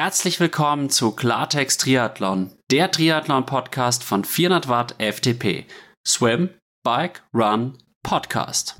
[0.00, 5.66] Herzlich willkommen zu Klartext Triathlon, der Triathlon-Podcast von 400 Watt FTP.
[6.06, 6.50] Swim,
[6.84, 8.78] Bike, Run, Podcast.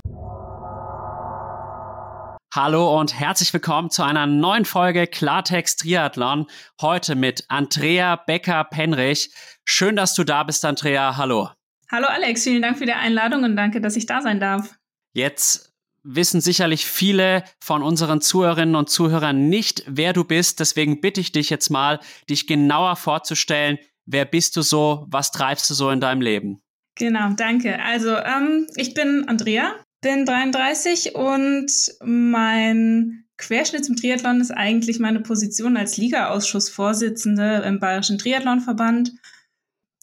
[2.55, 6.47] Hallo und herzlich willkommen zu einer neuen Folge Klartext Triathlon.
[6.79, 9.33] Heute mit Andrea Becker-Penrich.
[9.65, 11.17] Schön, dass du da bist, Andrea.
[11.17, 11.49] Hallo.
[11.91, 14.73] Hallo Alex, vielen Dank für die Einladung und danke, dass ich da sein darf.
[15.13, 15.68] Jetzt
[16.03, 20.59] wissen sicherlich viele von unseren Zuhörerinnen und Zuhörern nicht, wer du bist.
[20.59, 21.99] Deswegen bitte ich dich jetzt mal,
[22.29, 23.77] dich genauer vorzustellen.
[24.05, 25.05] Wer bist du so?
[25.09, 26.61] Was treibst du so in deinem Leben?
[26.95, 27.81] Genau, danke.
[27.81, 31.71] Also, ähm, ich bin Andrea, bin 33 und
[32.03, 39.13] mein Querschnitt zum Triathlon ist eigentlich meine Position als Liga-Ausschussvorsitzende im Bayerischen Triathlonverband.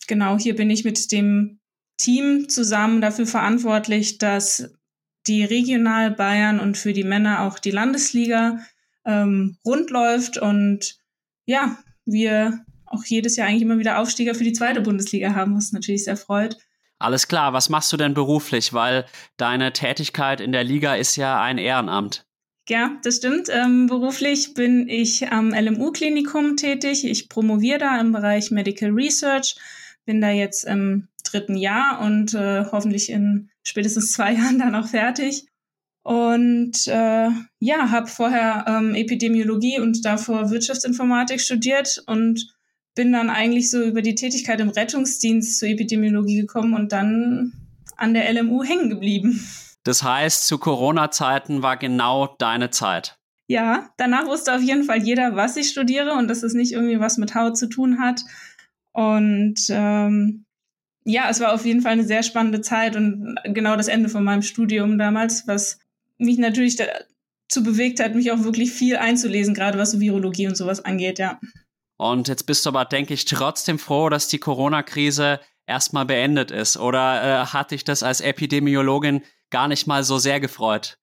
[0.08, 1.58] Genau, hier bin ich mit dem
[1.98, 4.70] Team zusammen dafür verantwortlich, dass
[5.26, 8.60] die Regional Bayern und für die Männer auch die Landesliga
[9.04, 10.98] ähm, rund läuft und
[11.44, 15.72] ja, wir auch jedes Jahr eigentlich immer wieder Aufstieger für die zweite Bundesliga haben, was
[15.72, 16.56] natürlich sehr freut.
[16.98, 18.72] Alles klar, was machst du denn beruflich?
[18.72, 19.04] Weil
[19.36, 22.26] deine Tätigkeit in der Liga ist ja ein Ehrenamt.
[22.68, 23.48] Ja, das stimmt.
[23.50, 27.04] Ähm, beruflich bin ich am LMU-Klinikum tätig.
[27.04, 29.56] Ich promoviere da im Bereich Medical Research,
[30.04, 34.88] bin da jetzt im dritten Jahr und äh, hoffentlich in spätestens zwei Jahren dann auch
[34.88, 35.46] fertig.
[36.02, 42.54] Und äh, ja, habe vorher ähm, Epidemiologie und davor Wirtschaftsinformatik studiert und
[42.94, 47.52] bin dann eigentlich so über die Tätigkeit im Rettungsdienst zur Epidemiologie gekommen und dann
[47.96, 49.46] an der LMU hängen geblieben.
[49.82, 53.18] Das heißt, zu Corona-Zeiten war genau deine Zeit.
[53.48, 56.98] Ja, danach wusste auf jeden Fall jeder, was ich studiere und dass es nicht irgendwie
[56.98, 58.22] was mit Haut zu tun hat.
[58.92, 60.45] Und ähm,
[61.06, 64.24] ja, es war auf jeden Fall eine sehr spannende Zeit und genau das Ende von
[64.24, 65.78] meinem Studium damals, was
[66.18, 70.56] mich natürlich dazu bewegt hat, mich auch wirklich viel einzulesen, gerade was so Virologie und
[70.56, 71.38] sowas angeht, ja.
[71.96, 76.76] Und jetzt bist du aber, denke ich, trotzdem froh, dass die Corona-Krise erstmal beendet ist.
[76.76, 80.98] Oder äh, hat dich das als Epidemiologin gar nicht mal so sehr gefreut?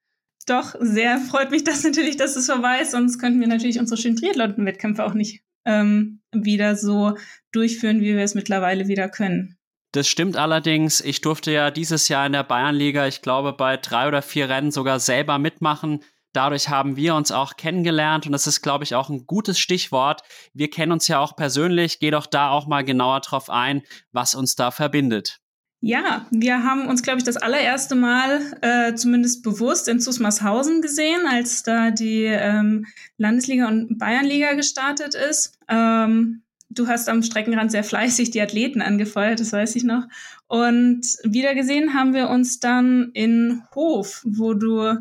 [0.46, 2.92] Doch, sehr freut mich das natürlich, dass es vorbei ist.
[2.92, 7.18] Sonst könnten wir natürlich unsere schönen Triathlon-Wettkämpfe auch nicht ähm, wieder so
[7.54, 9.58] durchführen, wie wir es mittlerweile wieder können.
[9.94, 11.02] Das stimmt allerdings.
[11.02, 14.72] Ich durfte ja dieses Jahr in der Bayernliga, ich glaube, bei drei oder vier Rennen
[14.72, 16.04] sogar selber mitmachen.
[16.34, 20.24] Dadurch haben wir uns auch kennengelernt und das ist, glaube ich, auch ein gutes Stichwort.
[20.52, 22.00] Wir kennen uns ja auch persönlich.
[22.00, 25.40] Geh doch da auch mal genauer drauf ein, was uns da verbindet.
[25.80, 31.28] Ja, wir haben uns, glaube ich, das allererste Mal äh, zumindest bewusst in Zusmarshausen gesehen,
[31.30, 32.88] als da die ähm,
[33.18, 35.60] Landesliga und Bayernliga gestartet ist.
[35.68, 36.43] Ähm,
[36.74, 40.06] Du hast am Streckenrand sehr fleißig die Athleten angefeuert, das weiß ich noch.
[40.48, 44.98] Und wieder gesehen haben wir uns dann in Hof, wo du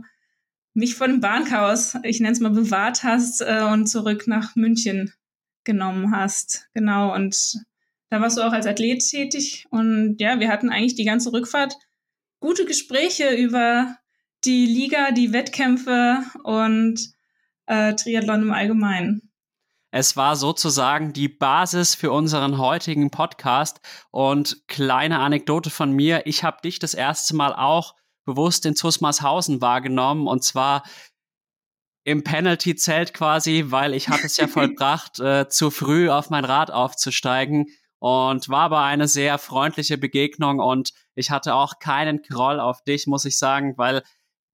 [0.74, 5.12] mich vor dem Bahnchaos, ich nenne es mal, bewahrt hast äh, und zurück nach München
[5.64, 6.68] genommen hast.
[6.74, 7.14] Genau.
[7.14, 7.58] Und
[8.10, 9.66] da warst du auch als Athlet tätig.
[9.70, 11.74] Und ja, wir hatten eigentlich die ganze Rückfahrt
[12.40, 13.96] gute Gespräche über
[14.44, 17.12] die Liga, die Wettkämpfe und
[17.66, 19.31] äh, Triathlon im Allgemeinen.
[19.94, 23.82] Es war sozusagen die Basis für unseren heutigen Podcast.
[24.10, 27.94] Und kleine Anekdote von mir, ich habe dich das erste Mal auch
[28.24, 30.82] bewusst in Zusmarshausen wahrgenommen und zwar
[32.04, 36.70] im Penalty-Zelt quasi, weil ich hatte es ja vollbracht, äh, zu früh auf mein Rad
[36.70, 37.66] aufzusteigen
[37.98, 43.06] und war aber eine sehr freundliche Begegnung und ich hatte auch keinen Groll auf dich,
[43.06, 44.02] muss ich sagen, weil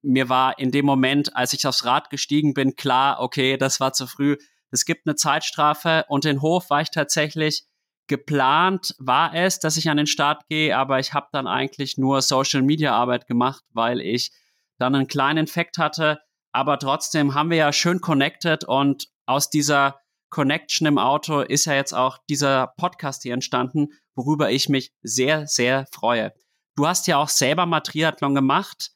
[0.03, 3.93] mir war in dem Moment, als ich aufs Rad gestiegen bin, klar, okay, das war
[3.93, 4.37] zu früh
[4.71, 7.65] es gibt eine Zeitstrafe und den Hof war ich tatsächlich
[8.09, 12.23] geplant war es, dass ich an den Start gehe, aber ich habe dann eigentlich nur
[12.23, 14.33] Social Media Arbeit gemacht, weil ich
[14.79, 16.21] dann einen kleinen Infekt hatte.
[16.53, 21.75] Aber trotzdem haben wir ja schön connected und aus dieser Connection im Auto ist ja
[21.75, 26.33] jetzt auch dieser Podcast hier entstanden, worüber ich mich sehr, sehr freue.
[26.77, 28.93] Du hast ja auch selber mal Triathlon gemacht.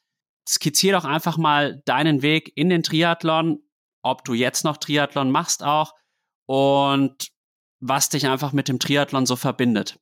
[0.47, 3.61] Skizzier doch einfach mal deinen Weg in den Triathlon
[4.03, 5.95] ob du jetzt noch Triathlon machst auch
[6.45, 7.29] und
[7.79, 9.99] was dich einfach mit dem Triathlon so verbindet.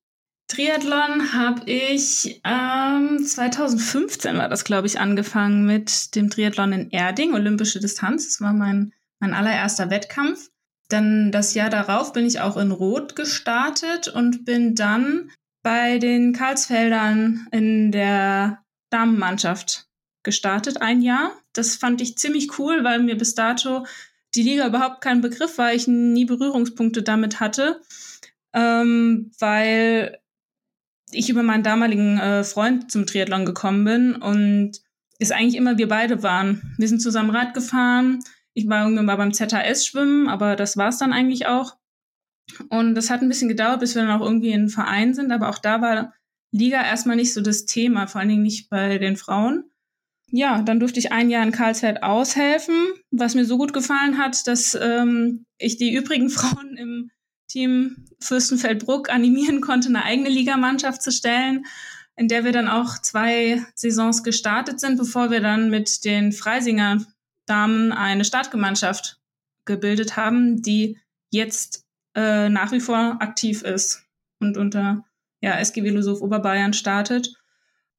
[0.48, 7.34] Triathlon habe ich ähm, 2015 war das, glaube ich, angefangen mit dem Triathlon in Erding,
[7.34, 8.26] olympische Distanz.
[8.26, 10.50] Das war mein, mein allererster Wettkampf.
[10.90, 15.32] Dann das Jahr darauf bin ich auch in Rot gestartet und bin dann
[15.64, 19.88] bei den Karlsfeldern in der Damenmannschaft
[20.24, 21.32] gestartet, ein Jahr.
[21.54, 23.86] Das fand ich ziemlich cool, weil mir bis dato
[24.36, 27.82] die Liga überhaupt kein Begriff war, ich nie Berührungspunkte damit hatte,
[28.54, 30.20] ähm, weil
[31.12, 34.82] ich über meinen damaligen äh, Freund zum Triathlon gekommen bin und
[35.20, 36.74] es eigentlich immer wir beide waren.
[36.78, 38.20] Wir sind zusammen Rad gefahren.
[38.54, 41.78] Ich war irgendwann mal beim ZHS schwimmen, aber das war es dann eigentlich auch.
[42.70, 45.32] Und das hat ein bisschen gedauert, bis wir dann auch irgendwie in einem Verein sind.
[45.32, 46.14] Aber auch da war
[46.52, 49.71] Liga erstmal nicht so das Thema, vor allen Dingen nicht bei den Frauen.
[50.32, 52.76] Ja, dann durfte ich ein Jahr in Karlsfeld aushelfen,
[53.12, 57.12] was mir so gut gefallen hat, dass ähm, ich die übrigen Frauen im
[57.48, 61.66] Team Fürstenfeldbruck animieren konnte, eine eigene Ligamannschaft zu stellen,
[62.16, 67.06] in der wir dann auch zwei Saisons gestartet sind, bevor wir dann mit den Freisinger
[67.46, 69.20] Damen eine Startgemeinschaft
[69.66, 70.98] gebildet haben, die
[71.30, 71.86] jetzt
[72.16, 74.06] äh, nach wie vor aktiv ist
[74.40, 75.04] und unter
[75.42, 77.34] ja, SG Philosoph Oberbayern startet.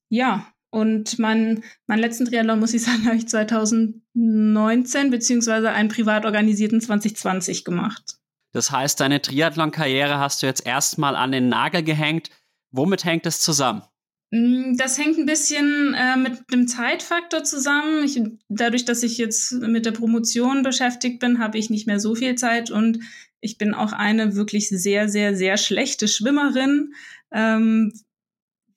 [0.09, 6.25] Ja, und mein, mein letzten Triathlon, muss ich sagen, habe ich 2019 beziehungsweise einen privat
[6.25, 8.17] organisierten 2020 gemacht.
[8.53, 12.31] Das heißt, deine Triathlon-Karriere hast du jetzt erstmal an den Nagel gehängt.
[12.71, 13.83] Womit hängt es zusammen?
[14.31, 18.03] Mm, das hängt ein bisschen äh, mit dem Zeitfaktor zusammen.
[18.05, 22.15] Ich, dadurch, dass ich jetzt mit der Promotion beschäftigt bin, habe ich nicht mehr so
[22.15, 22.99] viel Zeit und
[23.41, 26.95] ich bin auch eine wirklich sehr, sehr, sehr schlechte Schwimmerin.
[27.31, 27.93] Ähm,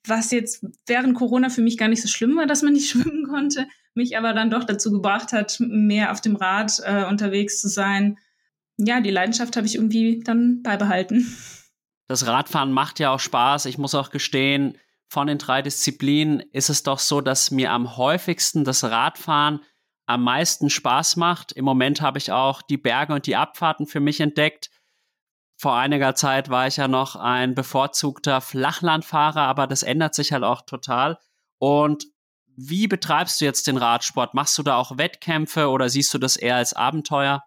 [0.08, 3.26] was jetzt während Corona für mich gar nicht so schlimm war, dass man nicht schwimmen
[3.28, 7.68] konnte, mich aber dann doch dazu gebracht hat, mehr auf dem Rad äh, unterwegs zu
[7.68, 8.18] sein.
[8.78, 11.34] Ja, die Leidenschaft habe ich irgendwie dann beibehalten.
[12.08, 13.64] Das Radfahren macht ja auch Spaß.
[13.66, 17.96] Ich muss auch gestehen, von den drei Disziplinen ist es doch so, dass mir am
[17.96, 19.60] häufigsten das Radfahren
[20.06, 21.52] am meisten Spaß macht.
[21.52, 24.70] Im Moment habe ich auch die Berge und die Abfahrten für mich entdeckt.
[25.56, 30.44] Vor einiger Zeit war ich ja noch ein bevorzugter Flachlandfahrer, aber das ändert sich halt
[30.44, 31.18] auch total.
[31.58, 32.06] Und
[32.56, 34.34] wie betreibst du jetzt den Radsport?
[34.34, 37.42] Machst du da auch Wettkämpfe oder siehst du das eher als Abenteuer?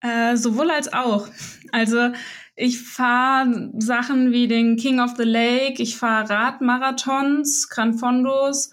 [0.00, 1.28] Äh, sowohl als auch.
[1.72, 2.10] Also
[2.56, 8.70] ich fahre Sachen wie den King of the Lake, ich fahre Radmarathons, Gran Fondos,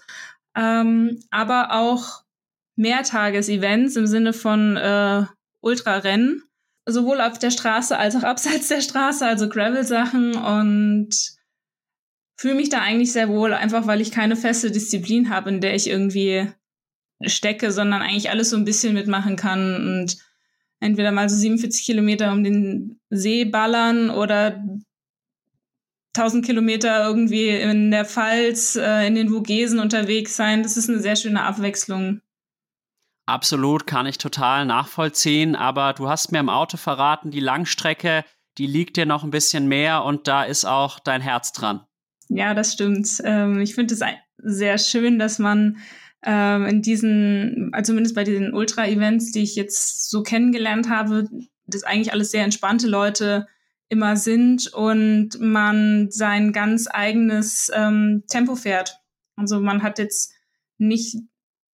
[0.54, 2.22] ähm, aber auch
[2.76, 5.24] Mehrtagesevents im Sinne von äh,
[5.60, 6.42] Ultrarennen,
[6.86, 11.10] sowohl auf der Straße als auch abseits der Straße, also Gravel-Sachen und
[12.36, 15.74] fühle mich da eigentlich sehr wohl, einfach weil ich keine feste Disziplin habe, in der
[15.74, 16.48] ich irgendwie
[17.24, 20.16] stecke, sondern eigentlich alles so ein bisschen mitmachen kann und
[20.80, 24.60] entweder mal so 47 Kilometer um den See ballern oder
[26.14, 30.62] 1000 Kilometer irgendwie in der Pfalz, äh, in den Vogesen unterwegs sein.
[30.62, 32.20] Das ist eine sehr schöne Abwechslung.
[33.26, 35.54] Absolut, kann ich total nachvollziehen.
[35.56, 38.24] Aber du hast mir im Auto verraten, die Langstrecke,
[38.58, 41.80] die liegt dir noch ein bisschen mehr und da ist auch dein Herz dran.
[42.28, 43.08] Ja, das stimmt.
[43.24, 44.00] Ähm, ich finde es
[44.38, 45.78] sehr schön, dass man
[46.24, 51.28] ähm, in diesen, also zumindest bei diesen Ultra-Events, die ich jetzt so kennengelernt habe,
[51.66, 53.46] dass eigentlich alles sehr entspannte Leute
[53.88, 58.98] immer sind und man sein ganz eigenes ähm, Tempo fährt.
[59.36, 60.32] Also man hat jetzt
[60.78, 61.16] nicht,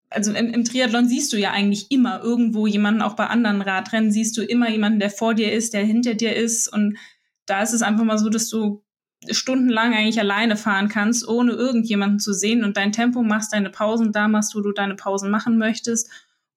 [0.10, 4.12] also im, im, Triathlon siehst du ja eigentlich immer irgendwo jemanden, auch bei anderen Radrennen
[4.12, 6.72] siehst du immer jemanden, der vor dir ist, der hinter dir ist.
[6.72, 6.98] Und
[7.46, 8.84] da ist es einfach mal so, dass du
[9.30, 14.12] stundenlang eigentlich alleine fahren kannst, ohne irgendjemanden zu sehen und dein Tempo machst, deine Pausen
[14.12, 16.10] da machst, wo du deine Pausen machen möchtest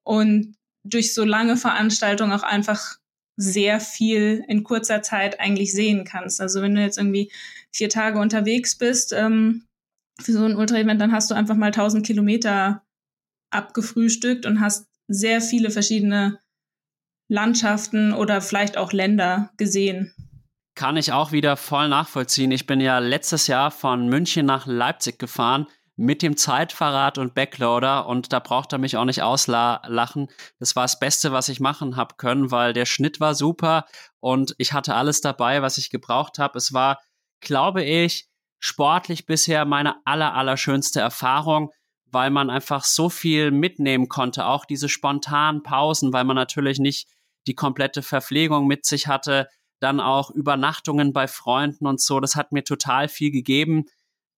[0.04, 0.54] und
[0.84, 2.98] durch so lange Veranstaltungen auch einfach
[3.36, 6.40] sehr viel in kurzer Zeit eigentlich sehen kannst.
[6.40, 7.32] Also wenn du jetzt irgendwie
[7.72, 9.64] vier Tage unterwegs bist ähm,
[10.20, 12.82] für so ein Ultra-Event, dann hast du einfach mal 1000 Kilometer
[13.50, 16.38] abgefrühstückt und hast sehr viele verschiedene
[17.28, 20.14] Landschaften oder vielleicht auch Länder gesehen.
[20.74, 22.50] Kann ich auch wieder voll nachvollziehen.
[22.50, 25.66] Ich bin ja letztes Jahr von München nach Leipzig gefahren
[25.96, 30.28] mit dem Zeitfahrrad und Backloader und da braucht er mich auch nicht auslachen.
[30.58, 33.84] Das war das Beste, was ich machen habe können, weil der Schnitt war super
[34.18, 36.56] und ich hatte alles dabei, was ich gebraucht habe.
[36.56, 37.00] Es war,
[37.40, 38.28] glaube ich,
[38.58, 41.70] sportlich bisher meine aller, aller schönste Erfahrung,
[42.12, 47.08] weil man einfach so viel mitnehmen konnte, auch diese spontanen Pausen, weil man natürlich nicht
[47.46, 49.48] die komplette Verpflegung mit sich hatte
[49.80, 52.20] dann auch Übernachtungen bei Freunden und so.
[52.20, 53.86] Das hat mir total viel gegeben.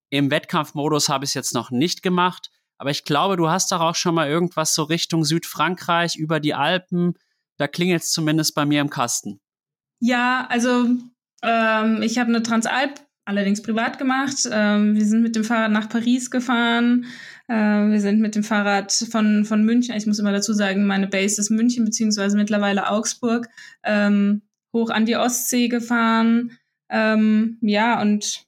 [0.09, 3.81] Im Wettkampfmodus habe ich es jetzt noch nicht gemacht, aber ich glaube, du hast doch
[3.81, 7.15] auch schon mal irgendwas so Richtung Südfrankreich über die Alpen.
[7.59, 9.41] Da klingelt es zumindest bei mir im Kasten.
[10.01, 10.89] Ja, also
[11.43, 14.49] ähm, ich habe eine Transalp allerdings privat gemacht.
[14.51, 17.07] Ähm, wir sind mit dem Fahrrad nach Paris gefahren.
[17.53, 21.07] Äh, wir sind mit dem Fahrrad von, von München, ich muss immer dazu sagen, meine
[21.07, 23.47] Base ist München beziehungsweise mittlerweile Augsburg.
[23.83, 24.41] Ähm,
[24.73, 26.57] hoch an die Ostsee gefahren.
[26.89, 28.47] Ähm, ja, und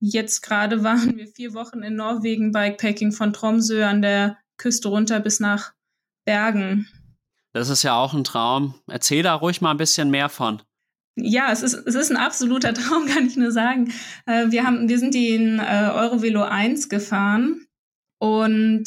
[0.00, 5.20] jetzt gerade waren wir vier Wochen in Norwegen Bikepacking von Tromsø an der Küste runter
[5.20, 5.72] bis nach
[6.26, 6.86] Bergen.
[7.54, 8.74] Das ist ja auch ein Traum.
[8.86, 10.60] Erzähl da ruhig mal ein bisschen mehr von.
[11.18, 13.94] Ja, es ist, es ist ein absoluter Traum, kann ich nur sagen.
[14.26, 17.65] Äh, wir, haben, wir sind den äh, Eurovelo 1 gefahren
[18.18, 18.84] und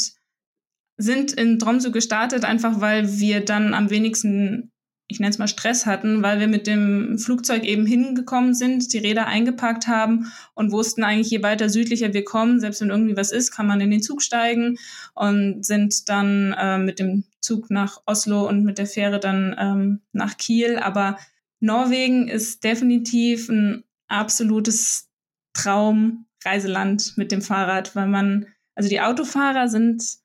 [0.97, 4.71] sind in Tromsø gestartet, einfach weil wir dann am wenigsten
[5.11, 8.99] ich nenne es mal Stress hatten, weil wir mit dem Flugzeug eben hingekommen sind, die
[8.99, 13.31] Räder eingepackt haben und wussten eigentlich, je weiter südlicher wir kommen, selbst wenn irgendwie was
[13.31, 14.77] ist, kann man in den Zug steigen
[15.15, 20.01] und sind dann äh, mit dem Zug nach Oslo und mit der Fähre dann ähm,
[20.13, 20.77] nach Kiel.
[20.77, 21.17] Aber
[21.59, 25.09] Norwegen ist definitiv ein absolutes
[25.53, 28.45] Traumreiseland mit dem Fahrrad, weil man,
[28.79, 30.19] also die Autofahrer sind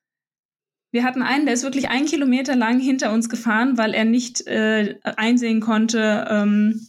[0.92, 4.46] wir hatten einen, der ist wirklich einen Kilometer lang hinter uns gefahren, weil er nicht
[4.46, 6.86] äh, einsehen konnte, ähm,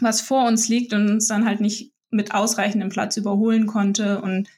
[0.00, 4.20] was vor uns liegt und uns dann halt nicht mit ausreichendem Platz überholen konnte.
[4.22, 4.48] Und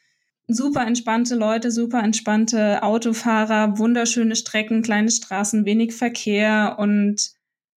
[0.48, 7.32] super entspannte Leute, super entspannte Autofahrer, wunderschöne Strecken, kleine Straßen, wenig Verkehr und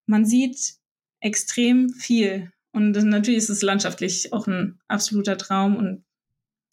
[0.05, 0.75] man sieht
[1.19, 2.49] extrem viel.
[2.71, 6.05] Und natürlich ist es landschaftlich auch ein absoluter Traum und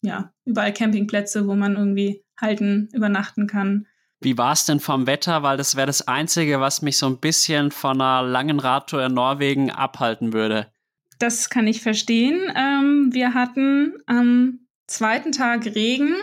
[0.07, 3.87] ja, überall Campingplätze, wo man irgendwie halten, übernachten kann.
[4.19, 5.43] Wie war es denn vom Wetter?
[5.43, 9.13] Weil das wäre das Einzige, was mich so ein bisschen von einer langen Radtour in
[9.13, 10.71] Norwegen abhalten würde.
[11.19, 12.51] Das kann ich verstehen.
[12.55, 16.15] Ähm, wir hatten am zweiten Tag Regen,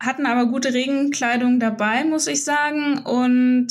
[0.00, 2.98] hatten aber gute Regenkleidung dabei, muss ich sagen.
[2.98, 3.68] Und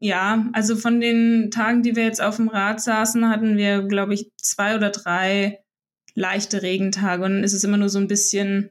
[0.00, 4.14] ja, also von den Tagen, die wir jetzt auf dem Rad saßen, hatten wir, glaube
[4.14, 5.61] ich, zwei oder drei
[6.14, 7.24] leichte Regentage.
[7.24, 8.70] Und es ist immer nur so ein bisschen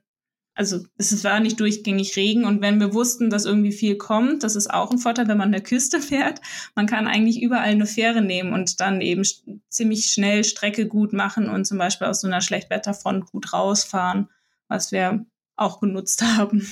[0.53, 4.55] also es war nicht durchgängig Regen und wenn wir wussten, dass irgendwie viel kommt, das
[4.55, 6.41] ist auch ein Vorteil, wenn man an der Küste fährt.
[6.75, 9.23] Man kann eigentlich überall eine Fähre nehmen und dann eben
[9.69, 14.27] ziemlich schnell Strecke gut machen und zum Beispiel aus so einer Schlechtwetterfront gut rausfahren,
[14.67, 16.67] was wir auch genutzt haben.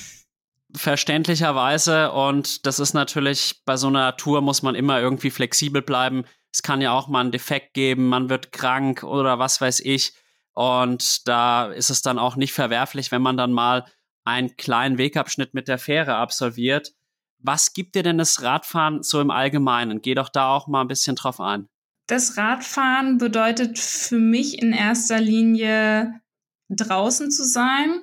[0.72, 6.24] Verständlicherweise und das ist natürlich bei so einer Tour muss man immer irgendwie flexibel bleiben.
[6.52, 10.12] Es kann ja auch mal einen Defekt geben, man wird krank oder was weiß ich.
[10.60, 13.86] Und da ist es dann auch nicht verwerflich, wenn man dann mal
[14.24, 16.92] einen kleinen Wegabschnitt mit der Fähre absolviert.
[17.38, 20.02] Was gibt dir denn das Radfahren so im Allgemeinen?
[20.02, 21.70] Geh doch da auch mal ein bisschen drauf ein.
[22.08, 26.20] Das Radfahren bedeutet für mich in erster Linie
[26.68, 28.02] draußen zu sein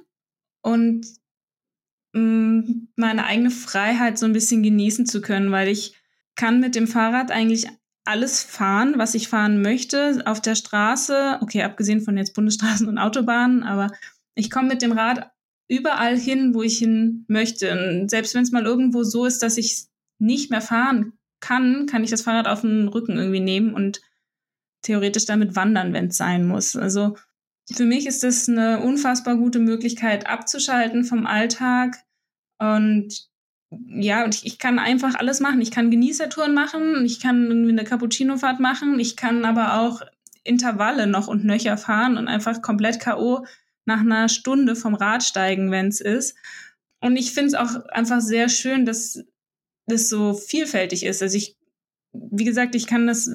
[0.63, 1.05] und
[2.13, 5.95] mm, meine eigene Freiheit so ein bisschen genießen zu können, weil ich
[6.33, 7.67] kann mit dem Fahrrad eigentlich
[8.07, 11.37] alles fahren, was ich fahren möchte auf der Straße.
[11.41, 13.91] Okay, abgesehen von jetzt Bundesstraßen und Autobahnen, aber
[14.35, 15.31] ich komme mit dem Rad
[15.67, 17.71] überall hin, wo ich hin möchte.
[17.71, 19.87] Und selbst wenn es mal irgendwo so ist, dass ich
[20.19, 24.01] nicht mehr fahren kann, kann ich das Fahrrad auf den Rücken irgendwie nehmen und
[24.81, 26.75] theoretisch damit wandern, wenn es sein muss.
[26.75, 27.15] Also
[27.71, 31.97] für mich ist das eine unfassbar gute Möglichkeit abzuschalten vom Alltag
[32.59, 33.27] und
[33.69, 35.61] ja, und ich, ich kann einfach alles machen.
[35.61, 40.01] Ich kann Genießertouren machen, ich kann irgendwie eine Cappuccino-Fahrt machen, ich kann aber auch
[40.43, 43.45] Intervalle noch und nöcher fahren und einfach komplett K.O.
[43.85, 46.35] nach einer Stunde vom Rad steigen, wenn es ist.
[47.01, 49.23] Und ich finde es auch einfach sehr schön, dass
[49.85, 51.21] das so vielfältig ist.
[51.21, 51.57] Also ich,
[52.13, 53.29] wie gesagt, ich kann das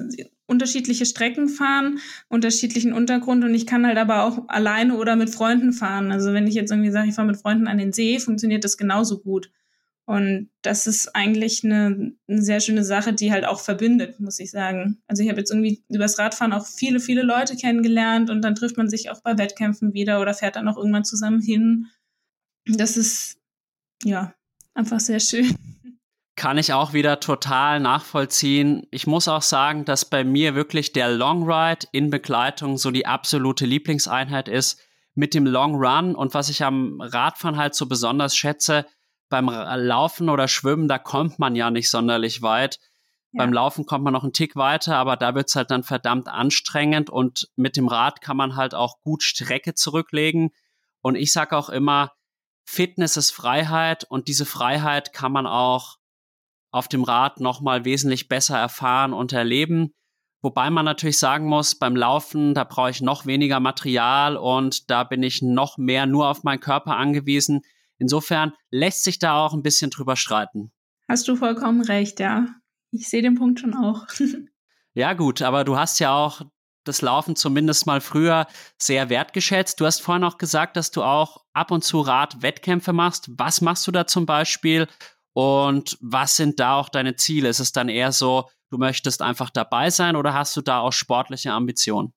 [0.47, 5.73] unterschiedliche Strecken fahren, unterschiedlichen Untergrund und ich kann halt aber auch alleine oder mit Freunden
[5.73, 6.11] fahren.
[6.11, 8.77] Also wenn ich jetzt irgendwie sage, ich fahre mit Freunden an den See, funktioniert das
[8.77, 9.51] genauso gut.
[10.05, 14.51] Und das ist eigentlich eine, eine, sehr schöne Sache, die halt auch verbindet, muss ich
[14.51, 15.01] sagen.
[15.07, 18.75] Also ich habe jetzt irgendwie übers Radfahren auch viele, viele Leute kennengelernt und dann trifft
[18.75, 21.87] man sich auch bei Wettkämpfen wieder oder fährt dann auch irgendwann zusammen hin.
[22.65, 23.37] Das ist
[24.03, 24.33] ja
[24.73, 25.55] einfach sehr schön.
[26.35, 28.87] Kann ich auch wieder total nachvollziehen.
[28.91, 33.05] Ich muss auch sagen, dass bei mir wirklich der Long Ride in Begleitung so die
[33.05, 34.81] absolute Lieblingseinheit ist
[35.15, 36.15] mit dem Long Run.
[36.15, 38.85] Und was ich am Radfahren halt so besonders schätze,
[39.33, 42.77] beim Laufen oder Schwimmen, da kommt man ja nicht sonderlich weit.
[43.31, 43.39] Ja.
[43.39, 46.27] Beim Laufen kommt man noch einen Tick weiter, aber da wird es halt dann verdammt
[46.27, 50.51] anstrengend und mit dem Rad kann man halt auch gut Strecke zurücklegen.
[51.01, 52.11] Und ich sage auch immer,
[52.63, 55.97] Fitness ist Freiheit und diese Freiheit kann man auch
[56.69, 59.95] auf dem Rad nochmal wesentlich besser erfahren und erleben.
[60.43, 65.03] Wobei man natürlich sagen muss, beim Laufen, da brauche ich noch weniger Material und da
[65.03, 67.63] bin ich noch mehr nur auf meinen Körper angewiesen.
[67.97, 70.71] Insofern lässt sich da auch ein bisschen drüber streiten.
[71.07, 72.47] Hast du vollkommen recht, ja.
[72.91, 74.07] Ich sehe den Punkt schon auch.
[74.93, 76.41] ja, gut, aber du hast ja auch
[76.83, 78.47] das Laufen zumindest mal früher
[78.77, 79.79] sehr wertgeschätzt.
[79.79, 83.29] Du hast vorhin auch gesagt, dass du auch ab und zu Radwettkämpfe machst.
[83.37, 84.87] Was machst du da zum Beispiel?
[85.33, 87.49] Und was sind da auch deine Ziele?
[87.49, 90.93] Ist es dann eher so, du möchtest einfach dabei sein oder hast du da auch
[90.93, 92.13] sportliche Ambitionen?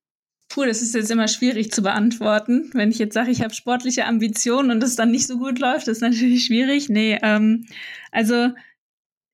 [0.48, 2.70] Puh, das ist jetzt immer schwierig zu beantworten.
[2.72, 5.88] Wenn ich jetzt sage, ich habe sportliche Ambitionen und es dann nicht so gut läuft,
[5.88, 6.88] ist natürlich schwierig.
[6.88, 7.66] Nee, ähm,
[8.12, 8.50] also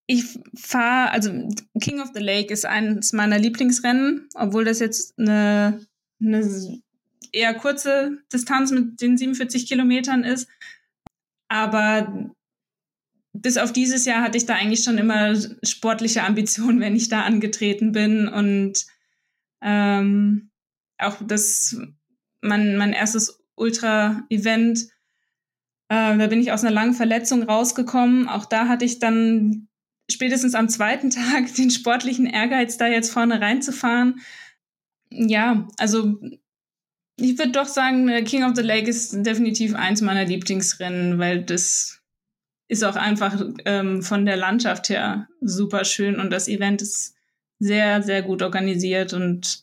[0.07, 1.49] ich fahre, also
[1.81, 5.87] King of the Lake ist eines meiner Lieblingsrennen, obwohl das jetzt eine,
[6.21, 6.81] eine
[7.33, 10.49] eher kurze Distanz mit den 47 Kilometern ist.
[11.49, 12.31] Aber
[13.33, 17.23] bis auf dieses Jahr hatte ich da eigentlich schon immer sportliche Ambitionen, wenn ich da
[17.23, 18.29] angetreten bin.
[18.29, 18.87] Und
[19.63, 20.51] ähm,
[21.03, 21.77] auch das,
[22.41, 24.89] mein, mein erstes Ultra-Event,
[25.89, 28.29] äh, da bin ich aus einer langen Verletzung rausgekommen.
[28.29, 29.69] Auch da hatte ich dann
[30.11, 34.21] spätestens am zweiten Tag den sportlichen Ehrgeiz, da jetzt vorne reinzufahren.
[35.11, 36.19] Ja, also
[37.17, 42.01] ich würde doch sagen, King of the Lake ist definitiv eins meiner Lieblingsrennen, weil das
[42.69, 47.15] ist auch einfach ähm, von der Landschaft her super schön und das Event ist
[47.59, 49.63] sehr, sehr gut organisiert und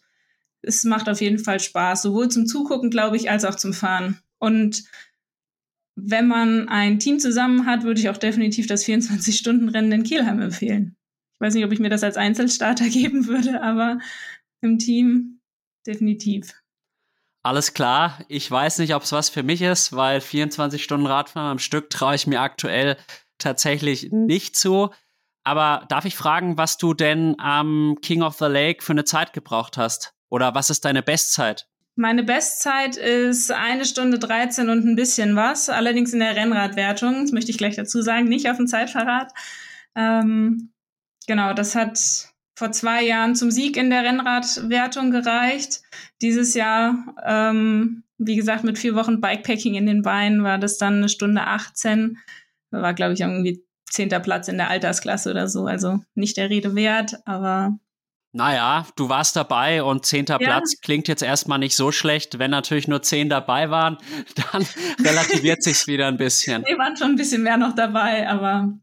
[0.62, 4.20] es macht auf jeden Fall Spaß, sowohl zum Zugucken, glaube ich, als auch zum Fahren.
[4.40, 4.84] Und
[5.96, 10.96] wenn man ein Team zusammen hat, würde ich auch definitiv das 24-Stunden-Rennen in Kielheim empfehlen.
[11.36, 14.00] Ich weiß nicht, ob ich mir das als Einzelstarter geben würde, aber
[14.62, 15.40] im Team
[15.86, 16.54] definitiv.
[17.42, 18.20] Alles klar.
[18.28, 21.90] Ich weiß nicht, ob es was für mich ist, weil 24 Stunden Radfahren am Stück
[21.90, 22.98] traue ich mir aktuell
[23.38, 24.90] tatsächlich nicht zu.
[25.46, 29.32] Aber darf ich fragen, was du denn am King of the Lake für eine Zeit
[29.32, 30.14] gebraucht hast?
[30.30, 31.68] Oder was ist deine Bestzeit?
[31.96, 35.70] Meine Bestzeit ist eine Stunde 13 und ein bisschen was.
[35.70, 39.34] Allerdings in der Rennradwertung, das möchte ich gleich dazu sagen, nicht auf dem Zeitverrat.
[39.96, 40.72] Ähm,
[41.28, 42.00] genau, das hat
[42.56, 45.82] vor zwei Jahren zum Sieg in der Rennradwertung gereicht.
[46.22, 50.96] Dieses Jahr, ähm, wie gesagt, mit vier Wochen Bikepacking in den Beinen war das dann
[50.96, 52.18] eine Stunde 18.
[52.72, 55.66] War, glaube ich, irgendwie zehnter Platz in der Altersklasse oder so.
[55.66, 57.78] Also nicht der Rede wert, aber
[58.32, 60.48] naja, du warst dabei und zehnter ja.
[60.48, 62.38] Platz klingt jetzt erstmal nicht so schlecht.
[62.38, 63.98] Wenn natürlich nur zehn dabei waren,
[64.52, 64.66] dann
[65.04, 66.64] relativiert sich's wieder ein bisschen.
[66.66, 68.74] Wir waren schon ein bisschen mehr noch dabei, aber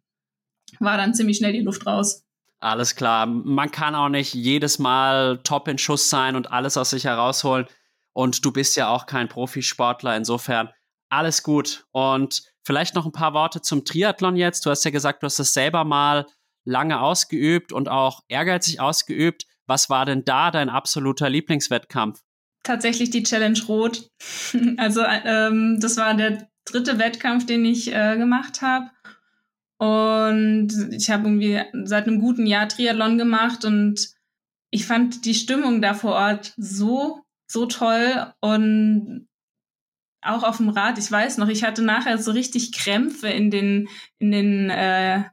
[0.80, 2.24] war dann ziemlich schnell die Luft raus.
[2.58, 3.26] Alles klar.
[3.26, 7.66] Man kann auch nicht jedes Mal top in Schuss sein und alles aus sich herausholen.
[8.12, 10.16] Und du bist ja auch kein Profisportler.
[10.16, 10.70] Insofern
[11.08, 11.86] alles gut.
[11.92, 14.66] Und vielleicht noch ein paar Worte zum Triathlon jetzt.
[14.66, 16.26] Du hast ja gesagt, du hast es selber mal
[16.66, 19.46] lange ausgeübt und auch ehrgeizig ausgeübt.
[19.66, 22.20] Was war denn da dein absoluter Lieblingswettkampf?
[22.62, 24.10] Tatsächlich die Challenge Rot.
[24.76, 28.90] Also ähm, das war der dritte Wettkampf, den ich äh, gemacht habe.
[29.78, 34.08] Und ich habe irgendwie seit einem guten Jahr Triathlon gemacht und
[34.70, 39.28] ich fand die Stimmung da vor Ort so, so toll und
[40.22, 43.88] auch auf dem Rad, ich weiß noch, ich hatte nachher so richtig Krämpfe in den,
[44.18, 45.24] in den, äh,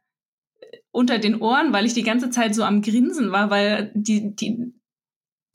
[0.94, 4.74] unter den Ohren, weil ich die ganze Zeit so am Grinsen war, weil die, die,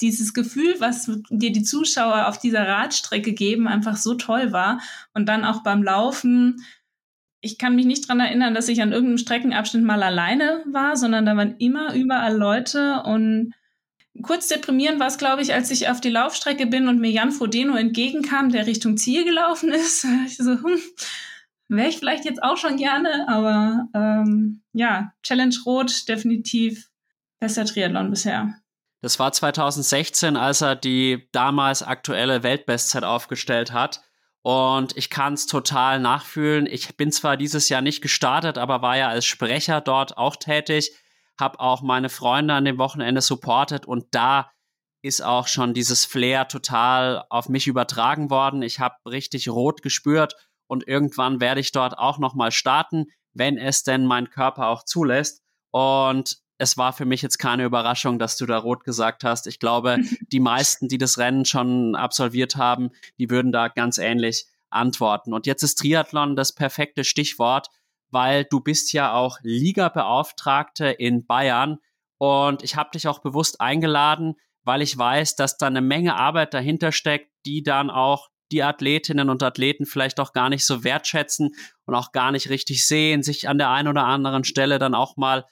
[0.00, 4.80] dieses Gefühl, was dir die Zuschauer auf dieser Radstrecke geben, einfach so toll war.
[5.14, 6.62] Und dann auch beim Laufen
[7.40, 11.24] ich kann mich nicht dran erinnern, dass ich an irgendeinem Streckenabschnitt mal alleine war, sondern
[11.26, 13.54] da waren immer überall Leute und
[14.22, 17.30] kurz deprimierend war es, glaube ich, als ich auf die Laufstrecke bin und mir Jan
[17.30, 20.04] Frodeno entgegenkam, der Richtung Ziel gelaufen ist.
[20.26, 20.80] ich so, hm,
[21.68, 26.88] wäre ich vielleicht jetzt auch schon gerne, aber ähm, ja, Challenge Rot definitiv
[27.40, 28.54] bester Triathlon bisher.
[29.00, 34.02] Das war 2016, als er die damals aktuelle Weltbestzeit aufgestellt hat.
[34.42, 36.66] Und ich kann es total nachfühlen.
[36.66, 40.90] Ich bin zwar dieses Jahr nicht gestartet, aber war ja als Sprecher dort auch tätig,
[41.38, 44.50] habe auch meine Freunde an dem Wochenende supportet und da
[45.02, 48.62] ist auch schon dieses Flair total auf mich übertragen worden.
[48.62, 50.34] Ich habe richtig rot gespürt
[50.68, 54.84] und irgendwann werde ich dort auch noch mal starten, wenn es denn mein Körper auch
[54.84, 55.42] zulässt.
[55.70, 59.46] Und es war für mich jetzt keine Überraschung, dass du da rot gesagt hast.
[59.46, 59.98] Ich glaube,
[60.32, 65.32] die meisten, die das Rennen schon absolviert haben, die würden da ganz ähnlich antworten.
[65.32, 67.68] Und jetzt ist Triathlon das perfekte Stichwort,
[68.10, 71.78] weil du bist ja auch Liga-Beauftragte in Bayern
[72.18, 76.52] und ich habe dich auch bewusst eingeladen, weil ich weiß, dass da eine Menge Arbeit
[76.52, 81.50] dahinter steckt, die dann auch die Athletinnen und Athleten vielleicht auch gar nicht so wertschätzen
[81.84, 85.16] und auch gar nicht richtig sehen, sich an der einen oder anderen Stelle dann auch
[85.16, 85.46] mal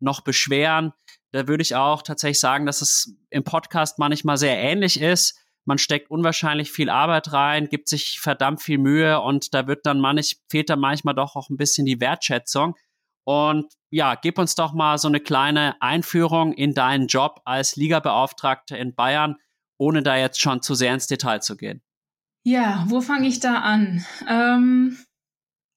[0.00, 0.92] noch beschweren.
[1.32, 5.38] Da würde ich auch tatsächlich sagen, dass es im Podcast manchmal sehr ähnlich ist.
[5.64, 10.00] Man steckt unwahrscheinlich viel Arbeit rein, gibt sich verdammt viel Mühe und da wird dann
[10.00, 12.74] manch, fehlt dann manchmal doch auch ein bisschen die Wertschätzung.
[13.24, 18.76] Und ja, gib uns doch mal so eine kleine Einführung in deinen Job als Ligabeauftragte
[18.76, 19.36] in Bayern,
[19.78, 21.82] ohne da jetzt schon zu sehr ins Detail zu gehen.
[22.44, 24.04] Ja, wo fange ich da an?
[24.28, 24.98] Ähm,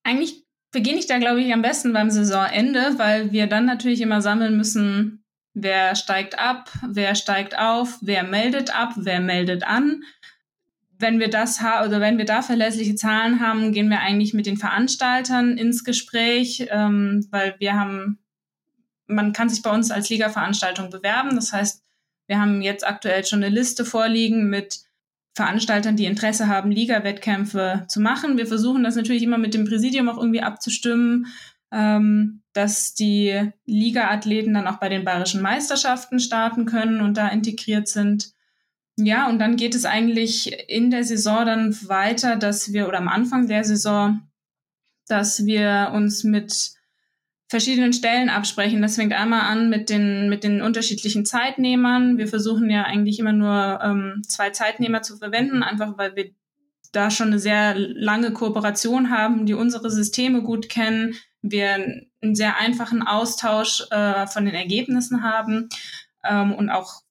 [0.03, 4.21] eigentlich beginne ich da, glaube ich, am besten beim Saisonende, weil wir dann natürlich immer
[4.21, 5.23] sammeln müssen,
[5.53, 10.03] wer steigt ab, wer steigt auf, wer meldet ab, wer meldet an.
[10.97, 14.45] Wenn wir das haben oder wenn wir da verlässliche Zahlen haben, gehen wir eigentlich mit
[14.45, 18.19] den Veranstaltern ins Gespräch, ähm, weil wir haben,
[19.07, 21.35] man kann sich bei uns als Liga-Veranstaltung bewerben.
[21.35, 21.83] Das heißt,
[22.27, 24.79] wir haben jetzt aktuell schon eine Liste vorliegen mit
[25.35, 28.37] Veranstaltern, die Interesse haben, Liga-Wettkämpfe zu machen.
[28.37, 31.27] Wir versuchen das natürlich immer mit dem Präsidium auch irgendwie abzustimmen.
[31.71, 37.89] ähm, dass die Liga-Athleten dann auch bei den bayerischen Meisterschaften starten können und da integriert
[37.89, 38.33] sind.
[38.97, 43.09] Ja, und dann geht es eigentlich in der Saison dann weiter, dass wir, oder am
[43.09, 44.21] Anfang der Saison,
[45.07, 46.74] dass wir uns mit
[47.47, 48.81] verschiedenen Stellen absprechen.
[48.81, 52.17] Das fängt einmal an mit den, mit den unterschiedlichen Zeitnehmern.
[52.17, 56.31] Wir versuchen ja eigentlich immer nur ähm, zwei Zeitnehmer zu verwenden, einfach weil wir
[56.91, 61.73] da schon eine sehr lange Kooperation haben, die unsere Systeme gut kennen, wir
[62.21, 65.69] einen sehr einfachen Austausch äh, von den Ergebnissen haben
[66.23, 67.01] ähm, und auch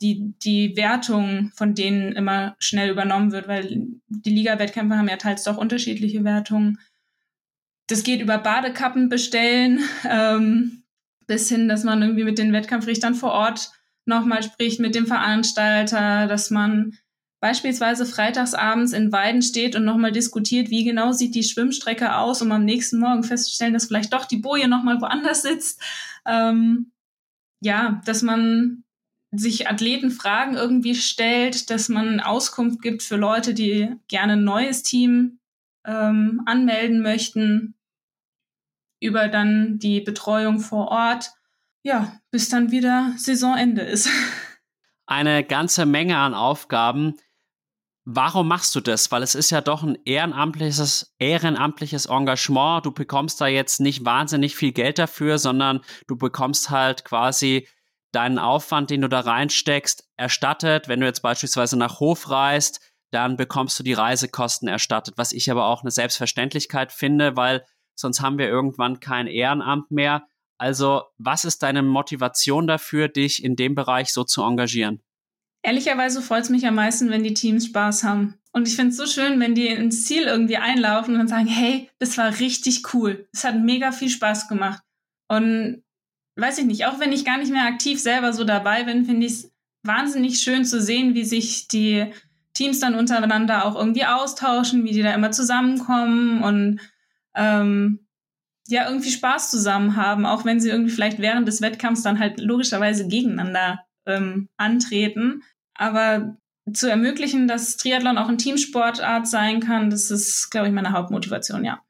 [0.00, 5.44] die, die Wertung von denen immer schnell übernommen wird, weil die Liga-Wettkämpfe haben ja teils
[5.44, 6.78] doch unterschiedliche Wertungen.
[7.90, 10.84] Das geht über Badekappen bestellen, ähm,
[11.26, 13.72] bis hin, dass man irgendwie mit den Wettkampfrichtern vor Ort
[14.04, 16.96] nochmal spricht, mit dem Veranstalter, dass man
[17.40, 22.52] beispielsweise freitagsabends in Weiden steht und nochmal diskutiert, wie genau sieht die Schwimmstrecke aus, um
[22.52, 25.82] am nächsten Morgen festzustellen, dass vielleicht doch die Boje nochmal woanders sitzt.
[26.26, 26.92] Ähm,
[27.60, 28.84] ja, dass man
[29.32, 35.40] sich Athletenfragen irgendwie stellt, dass man Auskunft gibt für Leute, die gerne ein neues Team
[35.84, 37.74] ähm, anmelden möchten,
[39.00, 41.30] über dann die Betreuung vor Ort.
[41.82, 44.08] Ja, bis dann wieder Saisonende ist.
[45.06, 47.16] Eine ganze Menge an Aufgaben.
[48.04, 49.10] Warum machst du das?
[49.10, 52.86] Weil es ist ja doch ein ehrenamtliches, ehrenamtliches Engagement.
[52.86, 57.68] Du bekommst da jetzt nicht wahnsinnig viel Geld dafür, sondern du bekommst halt quasi
[58.12, 60.88] deinen Aufwand, den du da reinsteckst, erstattet.
[60.88, 65.50] Wenn du jetzt beispielsweise nach Hof reist, dann bekommst du die Reisekosten erstattet, was ich
[65.50, 67.64] aber auch eine Selbstverständlichkeit finde, weil
[68.00, 70.26] sonst haben wir irgendwann kein Ehrenamt mehr.
[70.58, 75.00] Also, was ist deine Motivation dafür, dich in dem Bereich so zu engagieren?
[75.62, 78.34] Ehrlicherweise freut es mich am meisten, wenn die Teams Spaß haben.
[78.52, 81.88] Und ich finde es so schön, wenn die ins Ziel irgendwie einlaufen und sagen, hey,
[81.98, 83.28] das war richtig cool.
[83.32, 84.82] Es hat mega viel Spaß gemacht.
[85.28, 85.82] Und
[86.36, 89.26] weiß ich nicht, auch wenn ich gar nicht mehr aktiv selber so dabei bin, finde
[89.26, 92.12] ich es wahnsinnig schön zu sehen, wie sich die
[92.54, 96.80] Teams dann untereinander auch irgendwie austauschen, wie die da immer zusammenkommen und
[97.34, 98.06] ähm,
[98.68, 102.40] ja, irgendwie Spaß zusammen haben, auch wenn sie irgendwie vielleicht während des Wettkampfs dann halt
[102.40, 105.42] logischerweise gegeneinander ähm, antreten.
[105.74, 106.36] Aber
[106.72, 111.64] zu ermöglichen, dass Triathlon auch ein Teamsportart sein kann, das ist, glaube ich, meine Hauptmotivation,
[111.64, 111.80] ja.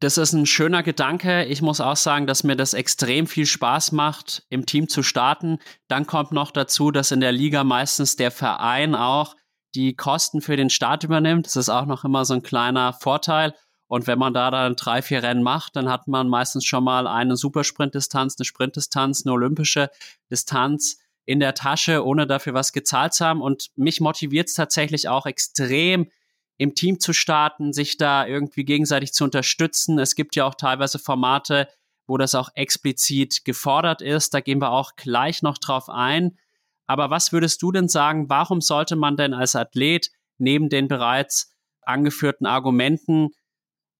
[0.00, 1.44] Das ist ein schöner Gedanke.
[1.44, 5.58] Ich muss auch sagen, dass mir das extrem viel Spaß macht, im Team zu starten.
[5.86, 9.36] Dann kommt noch dazu, dass in der Liga meistens der Verein auch
[9.76, 11.46] die Kosten für den Start übernimmt.
[11.46, 13.54] Das ist auch noch immer so ein kleiner Vorteil.
[13.92, 17.06] Und wenn man da dann drei, vier Rennen macht, dann hat man meistens schon mal
[17.06, 19.90] eine Supersprintdistanz, eine Sprintdistanz, eine olympische
[20.30, 23.42] Distanz in der Tasche, ohne dafür was gezahlt zu haben.
[23.42, 26.10] Und mich motiviert es tatsächlich auch extrem,
[26.56, 29.98] im Team zu starten, sich da irgendwie gegenseitig zu unterstützen.
[29.98, 31.68] Es gibt ja auch teilweise Formate,
[32.06, 34.32] wo das auch explizit gefordert ist.
[34.32, 36.38] Da gehen wir auch gleich noch drauf ein.
[36.86, 41.52] Aber was würdest du denn sagen, warum sollte man denn als Athlet neben den bereits
[41.82, 43.32] angeführten Argumenten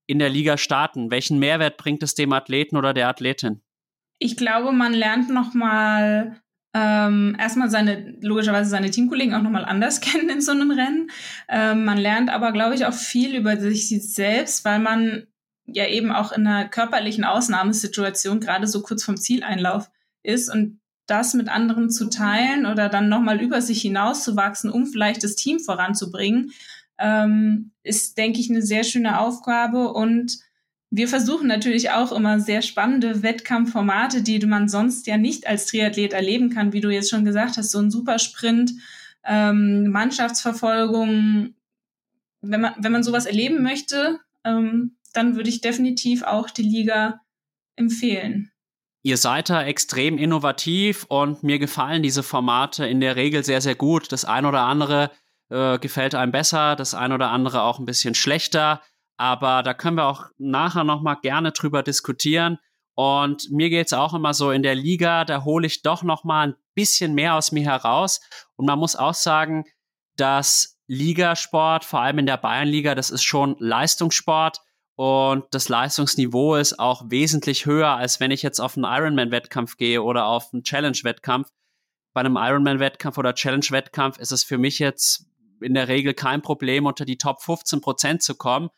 [0.06, 1.10] in der Liga starten?
[1.10, 3.62] Welchen Mehrwert bringt es dem Athleten oder der Athletin?
[4.18, 6.40] Ich glaube, man lernt nochmal
[6.74, 11.10] ähm, erstmal seine, logischerweise seine Teamkollegen auch nochmal anders kennen in so einem Rennen.
[11.48, 15.26] Ähm, man lernt aber, glaube ich, auch viel über sich selbst, weil man
[15.66, 19.90] ja eben auch in einer körperlichen Ausnahmesituation gerade so kurz vom Zieleinlauf
[20.22, 25.24] ist und das mit anderen zu teilen oder dann nochmal über sich hinauszuwachsen, um vielleicht
[25.24, 26.52] das Team voranzubringen,
[26.98, 30.38] ähm, ist, denke ich, eine sehr schöne Aufgabe und
[30.94, 36.12] wir versuchen natürlich auch immer sehr spannende Wettkampfformate, die man sonst ja nicht als Triathlet
[36.12, 38.72] erleben kann, wie du jetzt schon gesagt hast, so ein Supersprint,
[39.24, 41.54] ähm, Mannschaftsverfolgung.
[42.42, 47.22] Wenn man, wenn man sowas erleben möchte, ähm, dann würde ich definitiv auch die Liga
[47.76, 48.50] empfehlen.
[49.02, 53.74] Ihr seid da extrem innovativ und mir gefallen diese Formate in der Regel sehr, sehr
[53.74, 54.12] gut.
[54.12, 55.10] Das ein oder andere
[55.52, 58.80] äh, gefällt einem besser, das ein oder andere auch ein bisschen schlechter.
[59.18, 62.58] Aber da können wir auch nachher nochmal gerne drüber diskutieren.
[62.94, 66.48] Und mir geht es auch immer so in der Liga, da hole ich doch nochmal
[66.48, 68.20] ein bisschen mehr aus mir heraus.
[68.56, 69.64] Und man muss auch sagen,
[70.16, 74.58] dass Ligasport, vor allem in der Bayernliga, das ist schon Leistungssport.
[74.94, 80.02] Und das Leistungsniveau ist auch wesentlich höher, als wenn ich jetzt auf einen Ironman-Wettkampf gehe
[80.02, 81.48] oder auf einen Challenge-Wettkampf.
[82.12, 85.31] Bei einem Ironman-Wettkampf oder Challenge-Wettkampf ist es für mich jetzt
[85.62, 88.70] in der Regel kein Problem, unter die Top 15 Prozent zu kommen.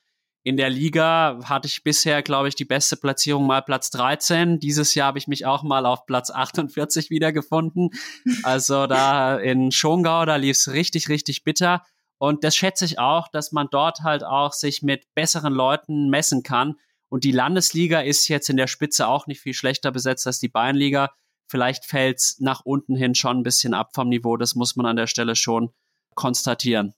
[0.47, 4.59] In der Liga hatte ich bisher, glaube ich, die beste Platzierung mal Platz 13.
[4.61, 7.91] Dieses Jahr habe ich mich auch mal auf Platz 48 wiedergefunden.
[8.43, 11.83] Also da in Schongau, da lief es richtig, richtig bitter.
[12.19, 16.43] Und das schätze ich auch, dass man dort halt auch sich mit besseren Leuten messen
[16.43, 16.75] kann.
[17.09, 20.49] Und die Landesliga ist jetzt in der Spitze auch nicht viel schlechter besetzt als die
[20.49, 21.11] Bayernliga.
[21.49, 24.37] Vielleicht fällt es nach unten hin schon ein bisschen ab vom Niveau.
[24.37, 25.71] Das muss man an der Stelle schon
[26.15, 26.95] konstatieren.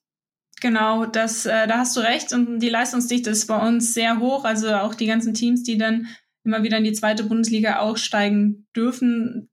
[0.61, 2.33] Genau, das, äh, da hast du recht.
[2.33, 4.45] Und die Leistungsdichte ist bei uns sehr hoch.
[4.45, 6.09] Also auch die ganzen Teams, die dann
[6.45, 9.51] immer wieder in die zweite Bundesliga aufsteigen dürfen,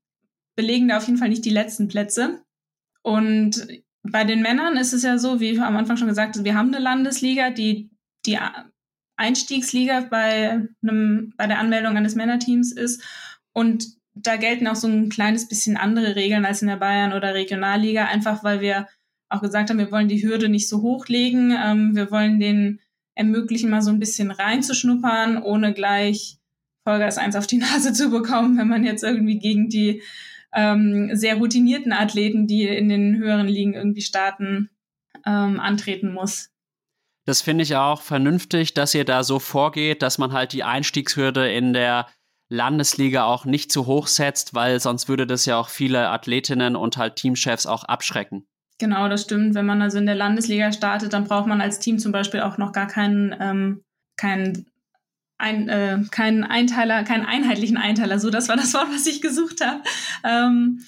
[0.56, 2.42] belegen da auf jeden Fall nicht die letzten Plätze.
[3.02, 3.66] Und
[4.02, 6.82] bei den Männern ist es ja so, wie am Anfang schon gesagt, wir haben eine
[6.82, 7.90] Landesliga, die
[8.24, 8.38] die
[9.16, 13.02] Einstiegsliga bei, einem, bei der Anmeldung eines Männerteams ist.
[13.52, 17.34] Und da gelten auch so ein kleines bisschen andere Regeln als in der Bayern- oder
[17.34, 18.86] Regionalliga, einfach weil wir
[19.28, 21.56] auch gesagt haben, wir wollen die Hürde nicht so hochlegen.
[21.56, 22.80] Ähm, wir wollen den
[23.14, 26.38] ermöglichen, mal so ein bisschen reinzuschnuppern, ohne gleich
[26.84, 30.02] Vollgas eins auf die Nase zu bekommen, wenn man jetzt irgendwie gegen die
[30.54, 34.70] ähm, sehr routinierten Athleten, die in den höheren Ligen irgendwie starten,
[35.26, 36.50] ähm, antreten muss.
[37.26, 41.50] Das finde ich auch vernünftig, dass ihr da so vorgeht, dass man halt die Einstiegshürde
[41.50, 42.06] in der
[42.50, 46.98] Landesliga auch nicht zu hoch setzt, weil sonst würde das ja auch viele Athletinnen und
[46.98, 48.46] halt Teamchefs auch abschrecken.
[48.78, 49.54] Genau, das stimmt.
[49.54, 52.58] Wenn man also in der Landesliga startet, dann braucht man als Team zum Beispiel auch
[52.58, 53.84] noch gar keinen, ähm,
[54.16, 54.66] keinen,
[55.38, 58.18] ein, äh, keinen Einteiler, keinen einheitlichen Einteiler.
[58.18, 59.82] So, das war das Wort, was ich gesucht habe.
[60.24, 60.80] Ähm,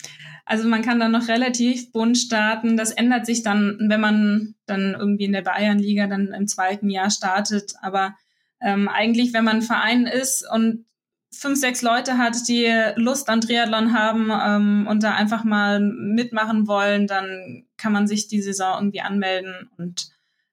[0.44, 2.76] also man kann dann noch relativ bunt starten.
[2.76, 7.10] Das ändert sich dann, wenn man dann irgendwie in der Bayernliga dann im zweiten Jahr
[7.10, 7.74] startet.
[7.82, 8.14] Aber
[8.60, 10.86] ähm, eigentlich, wenn man ein Verein ist und
[11.30, 16.66] fünf, sechs Leute hat, die Lust an Triathlon haben ähm, und da einfach mal mitmachen
[16.66, 20.10] wollen, dann kann man sich die Saison irgendwie anmelden und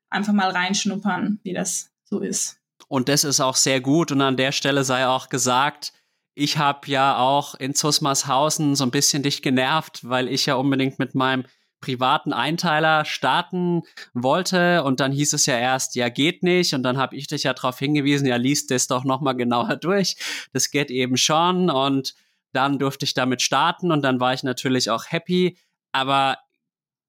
[0.09, 2.59] einfach mal reinschnuppern, wie das so ist.
[2.87, 4.11] Und das ist auch sehr gut.
[4.11, 5.93] Und an der Stelle sei auch gesagt,
[6.35, 10.99] ich habe ja auch in Zusmarshausen so ein bisschen dich genervt, weil ich ja unbedingt
[10.99, 11.45] mit meinem
[11.83, 13.81] privaten Einteiler starten
[14.13, 16.73] wollte und dann hieß es ja erst, ja geht nicht.
[16.73, 20.15] Und dann habe ich dich ja darauf hingewiesen, ja liest das doch nochmal genauer durch,
[20.53, 21.69] das geht eben schon.
[21.69, 22.15] Und
[22.53, 25.57] dann durfte ich damit starten und dann war ich natürlich auch happy,
[25.91, 26.37] aber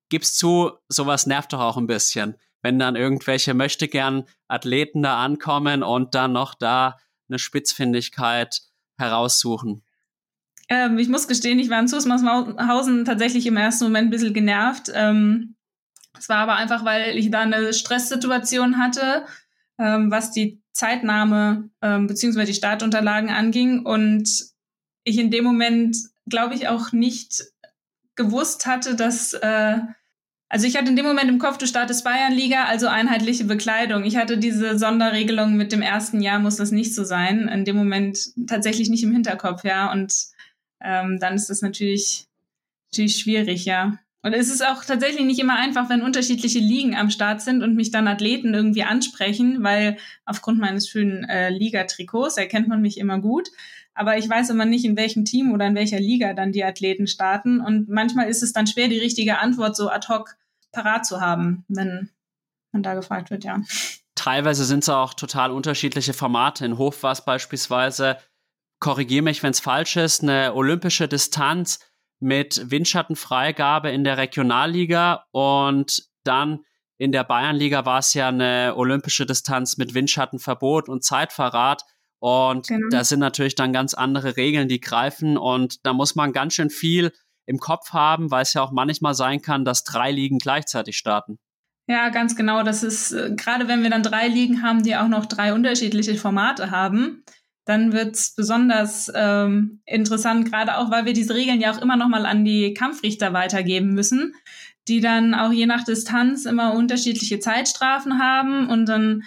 [0.09, 5.23] gib's zu, sowas nervt doch auch ein bisschen, wenn dann irgendwelche möchte gern Athleten da
[5.23, 8.63] ankommen und dann noch da eine Spitzfindigkeit
[8.99, 9.85] heraussuchen.
[10.69, 14.91] Ähm, ich muss gestehen, ich war in Zusmarshausen tatsächlich im ersten Moment ein bisschen genervt.
[14.95, 15.57] Ähm,
[16.19, 19.27] es war aber einfach, weil ich da eine Stresssituation hatte,
[19.79, 22.45] ähm, was die Zeitnahme ähm, bzw.
[22.45, 23.85] die Startunterlagen anging.
[23.85, 24.29] Und
[25.05, 25.97] ich in dem Moment,
[26.27, 27.45] glaube ich, auch nicht
[28.17, 29.79] gewusst hatte, dass äh,
[30.55, 34.05] also ich hatte in dem Moment im Kopf, du startest Bayernliga, also einheitliche Bekleidung.
[34.05, 37.49] Ich hatte diese Sonderregelung mit dem ersten Jahr, muss das nicht so sein.
[37.49, 39.91] In dem Moment tatsächlich nicht im Hinterkopf, ja.
[39.91, 40.15] Und
[40.85, 42.27] ähm, dann ist das natürlich,
[42.93, 43.99] natürlich schwierig, ja.
[44.23, 47.75] Und es ist auch tatsächlich nicht immer einfach, wenn unterschiedliche Ligen am Start sind und
[47.75, 53.19] mich dann Athleten irgendwie ansprechen, weil aufgrund meines schönen äh, Liga-Trikots erkennt man mich immer
[53.19, 53.51] gut.
[53.93, 57.07] Aber ich weiß immer nicht, in welchem Team oder in welcher Liga dann die Athleten
[57.07, 57.61] starten.
[57.61, 60.37] Und manchmal ist es dann schwer, die richtige Antwort so ad hoc
[60.73, 62.09] parat zu haben, wenn
[62.73, 63.61] man da gefragt wird, ja.
[64.15, 66.65] Teilweise sind es auch total unterschiedliche Formate.
[66.65, 68.17] In Hof war es beispielsweise
[68.85, 71.79] korrigiere mich, wenn es falsch ist, eine olympische Distanz
[72.21, 76.61] mit Windschattenfreigabe in der Regionalliga und dann
[76.99, 81.83] in der Bayernliga war es ja eine olympische Distanz mit Windschattenverbot und Zeitverrat.
[82.19, 82.89] Und genau.
[82.91, 85.39] da sind natürlich dann ganz andere Regeln, die greifen.
[85.39, 87.11] Und da muss man ganz schön viel
[87.47, 91.39] im Kopf haben, weil es ja auch manchmal sein kann, dass drei Ligen gleichzeitig starten.
[91.89, 92.63] Ja, ganz genau.
[92.63, 96.17] Das ist, äh, gerade wenn wir dann drei Ligen haben, die auch noch drei unterschiedliche
[96.17, 97.25] Formate haben,
[97.65, 102.09] dann wird's besonders ähm, interessant, gerade auch, weil wir diese Regeln ja auch immer noch
[102.09, 104.35] mal an die Kampfrichter weitergeben müssen,
[104.89, 109.25] die dann auch je nach Distanz immer unterschiedliche Zeitstrafen haben und dann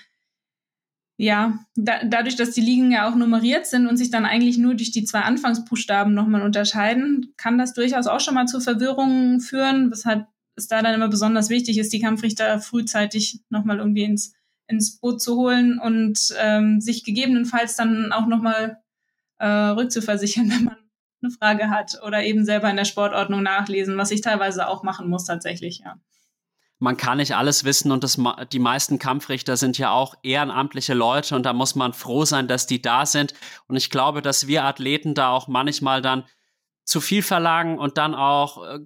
[1.20, 4.76] ja, da, dadurch, dass die Ligen ja auch nummeriert sind und sich dann eigentlich nur
[4.76, 9.90] durch die zwei Anfangsbuchstaben nochmal unterscheiden, kann das durchaus auch schon mal zu Verwirrungen führen,
[9.90, 14.34] weshalb es da dann immer besonders wichtig ist, die Kampfrichter frühzeitig nochmal irgendwie ins
[14.68, 18.82] ins Boot zu holen und ähm, sich gegebenenfalls dann auch nochmal
[19.40, 20.78] äh, rückzuversichern, wenn man
[21.22, 25.10] eine Frage hat oder eben selber in der Sportordnung nachlesen, was ich teilweise auch machen
[25.10, 25.98] muss tatsächlich, ja.
[26.80, 28.20] Man kann nicht alles wissen und das,
[28.52, 32.68] die meisten Kampfrichter sind ja auch ehrenamtliche Leute und da muss man froh sein, dass
[32.68, 33.34] die da sind.
[33.68, 36.24] Und ich glaube, dass wir Athleten da auch manchmal dann
[36.84, 38.80] zu viel verlangen und dann auch äh,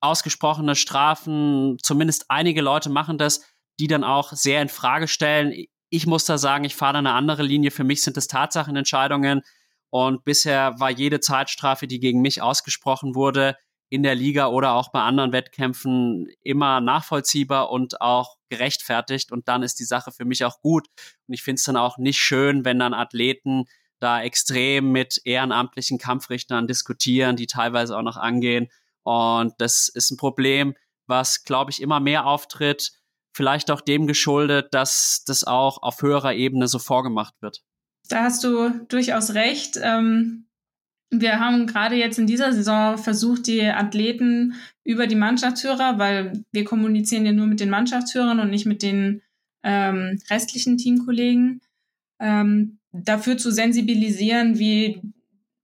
[0.00, 3.42] ausgesprochene Strafen, zumindest einige Leute machen das,
[3.80, 5.66] die dann auch sehr in Frage stellen.
[5.88, 7.70] Ich muss da sagen, ich fahre eine andere Linie.
[7.70, 9.42] Für mich sind es Tatsachenentscheidungen.
[9.88, 13.56] Und bisher war jede Zeitstrafe, die gegen mich ausgesprochen wurde,
[13.88, 19.64] in der Liga oder auch bei anderen Wettkämpfen immer nachvollziehbar und auch gerechtfertigt und dann
[19.64, 20.86] ist die Sache für mich auch gut.
[21.26, 23.64] Und ich finde es dann auch nicht schön, wenn dann Athleten
[23.98, 28.68] da extrem mit ehrenamtlichen Kampfrichtern diskutieren, die teilweise auch noch angehen.
[29.02, 30.74] Und das ist ein Problem,
[31.06, 32.92] was, glaube ich, immer mehr auftritt.
[33.32, 37.62] Vielleicht auch dem geschuldet, dass das auch auf höherer Ebene so vorgemacht wird.
[38.08, 39.78] Da hast du durchaus recht.
[39.80, 40.46] Ähm,
[41.10, 46.64] wir haben gerade jetzt in dieser Saison versucht, die Athleten über die Mannschaftsführer, weil wir
[46.64, 49.22] kommunizieren ja nur mit den Mannschaftsführern und nicht mit den
[49.62, 51.60] ähm, restlichen Teamkollegen,
[52.20, 55.00] ähm, dafür zu sensibilisieren, wie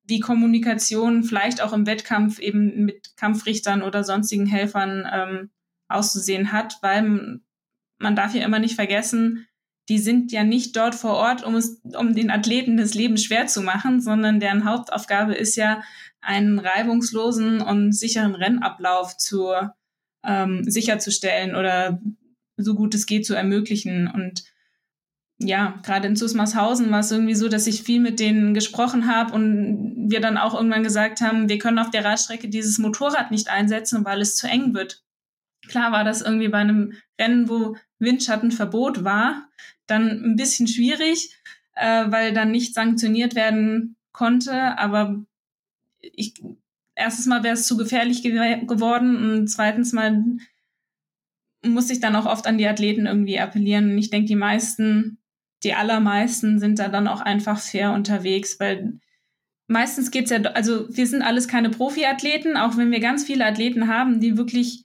[0.08, 5.50] wie Kommunikation vielleicht auch im Wettkampf eben mit Kampfrichtern oder sonstigen Helfern ähm,
[5.88, 7.40] auszusehen hat, weil
[7.98, 9.46] man darf ja immer nicht vergessen,
[9.88, 13.46] die sind ja nicht dort vor Ort, um es, um den Athleten das Leben schwer
[13.46, 15.82] zu machen, sondern deren Hauptaufgabe ist ja,
[16.20, 19.52] einen reibungslosen und sicheren Rennablauf zu
[20.24, 22.00] ähm, sicherzustellen oder
[22.56, 24.08] so gut es geht zu ermöglichen.
[24.08, 24.42] Und
[25.38, 29.32] ja, gerade in Zusmarshausen war es irgendwie so, dass ich viel mit denen gesprochen habe
[29.34, 33.48] und wir dann auch irgendwann gesagt haben, wir können auf der Radstrecke dieses Motorrad nicht
[33.48, 35.04] einsetzen, weil es zu eng wird.
[35.68, 39.48] Klar war das irgendwie bei einem Rennen, wo Windschattenverbot war,
[39.86, 41.36] dann ein bisschen schwierig,
[41.74, 44.78] äh, weil dann nicht sanktioniert werden konnte.
[44.78, 45.24] Aber
[46.00, 46.34] ich,
[46.94, 50.24] erstens mal wäre es zu gefährlich ge geworden und zweitens mal
[51.62, 53.90] musste ich dann auch oft an die Athleten irgendwie appellieren.
[53.90, 55.18] Und ich denke, die meisten,
[55.64, 59.00] die allermeisten sind da dann auch einfach fair unterwegs, weil
[59.66, 63.88] meistens geht's ja, also wir sind alles keine Profiathleten, auch wenn wir ganz viele Athleten
[63.88, 64.84] haben, die wirklich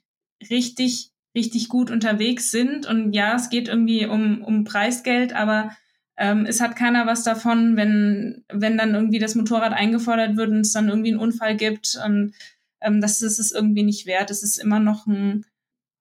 [0.50, 2.86] richtig, richtig gut unterwegs sind.
[2.86, 5.70] Und ja, es geht irgendwie um, um Preisgeld, aber
[6.16, 10.60] ähm, es hat keiner was davon, wenn, wenn dann irgendwie das Motorrad eingefordert wird und
[10.60, 11.98] es dann irgendwie einen Unfall gibt.
[12.04, 12.34] Und
[12.80, 14.30] ähm, das ist es irgendwie nicht wert.
[14.30, 15.46] Es ist immer noch ein,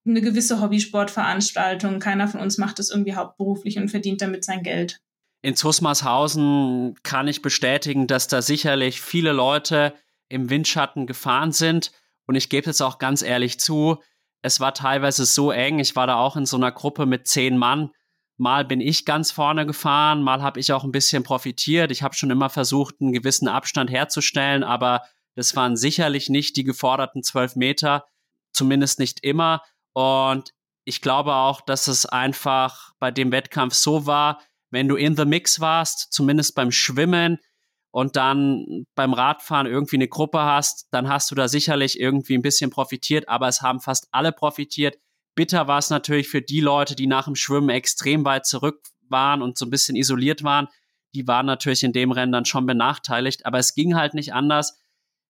[0.05, 1.99] eine gewisse Hobbysportveranstaltung.
[1.99, 4.99] Keiner von uns macht es irgendwie hauptberuflich und verdient damit sein Geld.
[5.43, 9.93] In Zusmarshausen kann ich bestätigen, dass da sicherlich viele Leute
[10.29, 11.91] im Windschatten gefahren sind.
[12.27, 13.97] Und ich gebe jetzt auch ganz ehrlich zu,
[14.41, 15.79] es war teilweise so eng.
[15.79, 17.91] Ich war da auch in so einer Gruppe mit zehn Mann.
[18.37, 21.91] Mal bin ich ganz vorne gefahren, mal habe ich auch ein bisschen profitiert.
[21.91, 25.03] Ich habe schon immer versucht, einen gewissen Abstand herzustellen, aber
[25.35, 28.05] das waren sicherlich nicht die geforderten zwölf Meter,
[28.51, 29.61] zumindest nicht immer.
[29.93, 30.53] Und
[30.85, 35.25] ich glaube auch, dass es einfach bei dem Wettkampf so war, wenn du in the
[35.25, 37.37] mix warst, zumindest beim Schwimmen,
[37.91, 42.41] und dann beim Radfahren irgendwie eine Gruppe hast, dann hast du da sicherlich irgendwie ein
[42.41, 44.97] bisschen profitiert, aber es haben fast alle profitiert.
[45.35, 49.41] Bitter war es natürlich für die Leute, die nach dem Schwimmen extrem weit zurück waren
[49.41, 50.67] und so ein bisschen isoliert waren.
[51.13, 54.79] Die waren natürlich in dem Rennen dann schon benachteiligt, aber es ging halt nicht anders.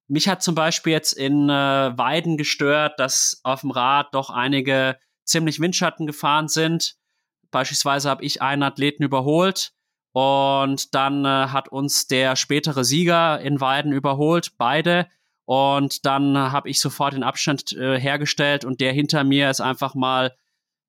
[0.07, 4.99] Mich hat zum Beispiel jetzt in äh, Weiden gestört, dass auf dem Rad doch einige
[5.23, 6.95] ziemlich Windschatten gefahren sind.
[7.49, 9.73] Beispielsweise habe ich einen Athleten überholt
[10.13, 15.07] und dann äh, hat uns der spätere Sieger in Weiden überholt, beide.
[15.45, 19.95] Und dann habe ich sofort den Abstand äh, hergestellt und der hinter mir ist einfach
[19.95, 20.35] mal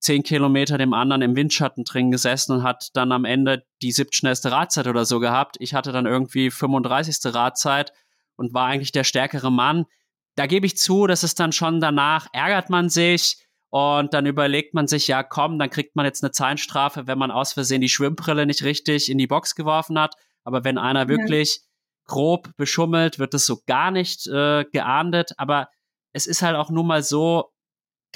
[0.00, 4.50] zehn Kilometer dem anderen im Windschatten drin gesessen und hat dann am Ende die siebtschnellste
[4.50, 5.56] Radzeit oder so gehabt.
[5.60, 7.32] Ich hatte dann irgendwie 35.
[7.32, 7.92] Radzeit
[8.36, 9.86] und war eigentlich der stärkere Mann.
[10.34, 13.41] Da gebe ich zu, dass es dann schon danach ärgert man sich
[13.72, 17.30] und dann überlegt man sich, ja komm, dann kriegt man jetzt eine Zeitstrafe, wenn man
[17.30, 20.14] aus Versehen die Schwimmbrille nicht richtig in die Box geworfen hat.
[20.44, 21.62] Aber wenn einer wirklich ja.
[22.06, 25.32] grob beschummelt, wird das so gar nicht äh, geahndet.
[25.38, 25.70] Aber
[26.12, 27.50] es ist halt auch nun mal so,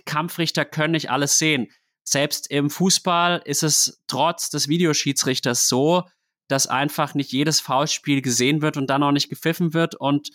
[0.04, 1.68] Kampfrichter können nicht alles sehen.
[2.06, 6.02] Selbst im Fußball ist es trotz des Videoschiedsrichters so,
[6.48, 9.94] dass einfach nicht jedes Foulspiel gesehen wird und dann auch nicht gepfiffen wird.
[9.94, 10.28] Und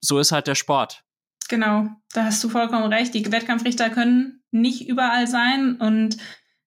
[0.00, 1.02] so ist halt der Sport.
[1.50, 3.12] Genau, da hast du vollkommen recht.
[3.12, 5.74] Die Wettkampfrichter können nicht überall sein.
[5.80, 6.16] Und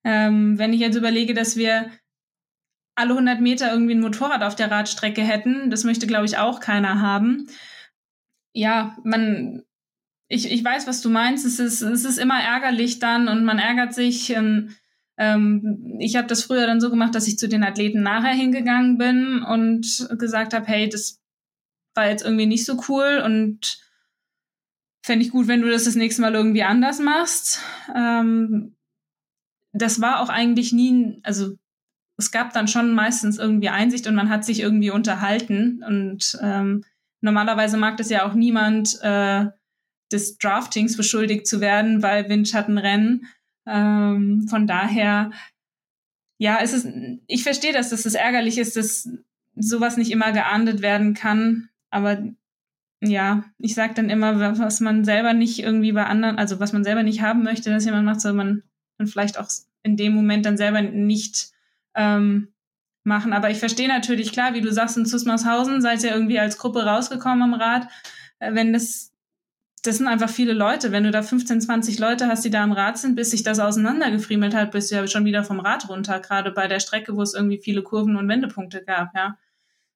[0.03, 1.89] ähm, wenn ich jetzt überlege, dass wir
[2.93, 6.59] alle 100 Meter irgendwie ein Motorrad auf der Radstrecke hätten, das möchte, glaube ich, auch
[6.59, 7.47] keiner haben.
[8.51, 9.63] Ja, man,
[10.27, 11.45] ich, ich weiß, was du meinst.
[11.45, 14.35] Es ist, es ist immer ärgerlich dann und man ärgert sich.
[14.35, 14.75] Und,
[15.17, 18.97] ähm, ich habe das früher dann so gemacht, dass ich zu den Athleten nachher hingegangen
[18.97, 21.21] bin und gesagt habe, hey, das
[21.95, 23.82] war jetzt irgendwie nicht so cool und
[25.05, 27.61] Fände ich gut, wenn du das das nächste Mal irgendwie anders machst.
[27.93, 28.75] Ähm,
[29.73, 31.57] das war auch eigentlich nie, also
[32.17, 35.83] es gab dann schon meistens irgendwie Einsicht und man hat sich irgendwie unterhalten.
[35.83, 36.85] Und ähm,
[37.21, 39.47] normalerweise mag das ja auch niemand, äh,
[40.11, 43.27] des Draftings beschuldigt zu werden bei Windschattenrennen.
[43.65, 45.31] Ähm, von daher,
[46.37, 46.87] ja, es ist,
[47.27, 49.09] ich verstehe, dass das ärgerlich ist, dass
[49.55, 51.69] sowas nicht immer geahndet werden kann.
[51.89, 52.23] Aber
[53.07, 56.83] ja, ich sage dann immer, was man selber nicht irgendwie bei anderen, also was man
[56.83, 58.63] selber nicht haben möchte, dass jemand macht, soll man
[58.97, 59.49] dann vielleicht auch
[59.83, 61.51] in dem Moment dann selber nicht
[61.95, 62.53] ähm,
[63.03, 63.33] machen.
[63.33, 66.85] Aber ich verstehe natürlich, klar, wie du sagst, in Zusmarshausen seid ihr irgendwie als Gruppe
[66.85, 67.87] rausgekommen am Rad.
[68.39, 69.11] Äh, wenn das,
[69.83, 70.91] das sind einfach viele Leute.
[70.91, 73.59] Wenn du da 15, 20 Leute hast, die da am Rad sind, bis sich das
[73.59, 77.21] auseinandergefriemelt hat, bist du ja schon wieder vom Rad runter, gerade bei der Strecke, wo
[77.21, 79.37] es irgendwie viele Kurven und Wendepunkte gab, ja.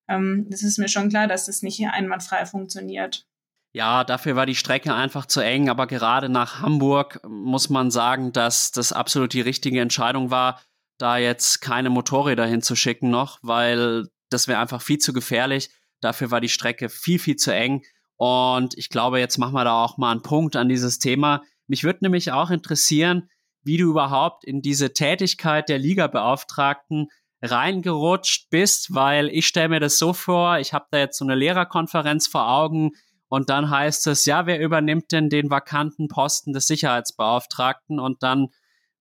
[0.07, 3.27] Ähm, das ist mir schon klar, dass das nicht hier einwandfrei funktioniert.
[3.73, 8.31] Ja, dafür war die Strecke einfach zu eng, aber gerade nach Hamburg muss man sagen,
[8.31, 10.61] dass das absolut die richtige Entscheidung war,
[10.97, 15.69] da jetzt keine Motorräder hinzuschicken noch, weil das wäre einfach viel zu gefährlich.
[16.01, 17.83] Dafür war die Strecke viel, viel zu eng.
[18.15, 21.43] Und ich glaube, jetzt machen wir da auch mal einen Punkt an dieses Thema.
[21.67, 23.29] Mich würde nämlich auch interessieren,
[23.61, 27.09] wie du überhaupt in diese Tätigkeit der Liga-Beauftragten
[27.41, 31.35] reingerutscht bist, weil ich stelle mir das so vor, ich habe da jetzt so eine
[31.35, 32.91] Lehrerkonferenz vor Augen
[33.29, 38.47] und dann heißt es, ja, wer übernimmt denn den vakanten Posten des Sicherheitsbeauftragten und dann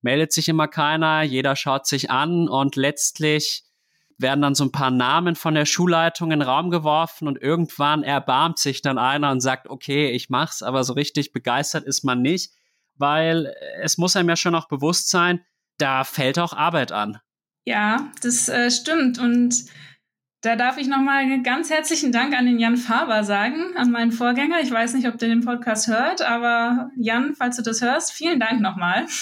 [0.02, 3.64] meldet sich immer keiner, jeder schaut sich an und letztlich
[4.18, 8.02] werden dann so ein paar Namen von der Schulleitung in den Raum geworfen und irgendwann
[8.02, 12.22] erbarmt sich dann einer und sagt, okay, ich mach's, aber so richtig begeistert ist man
[12.22, 12.52] nicht,
[12.94, 15.44] weil es muss einem ja schon auch bewusst sein,
[15.78, 17.18] da fällt auch Arbeit an.
[17.66, 19.66] Ja, das äh, stimmt und
[20.46, 24.60] da darf ich nochmal ganz herzlichen Dank an den Jan Faber sagen, an meinen Vorgänger.
[24.62, 28.40] Ich weiß nicht, ob der den Podcast hört, aber Jan, falls du das hörst, vielen
[28.40, 29.06] Dank nochmal.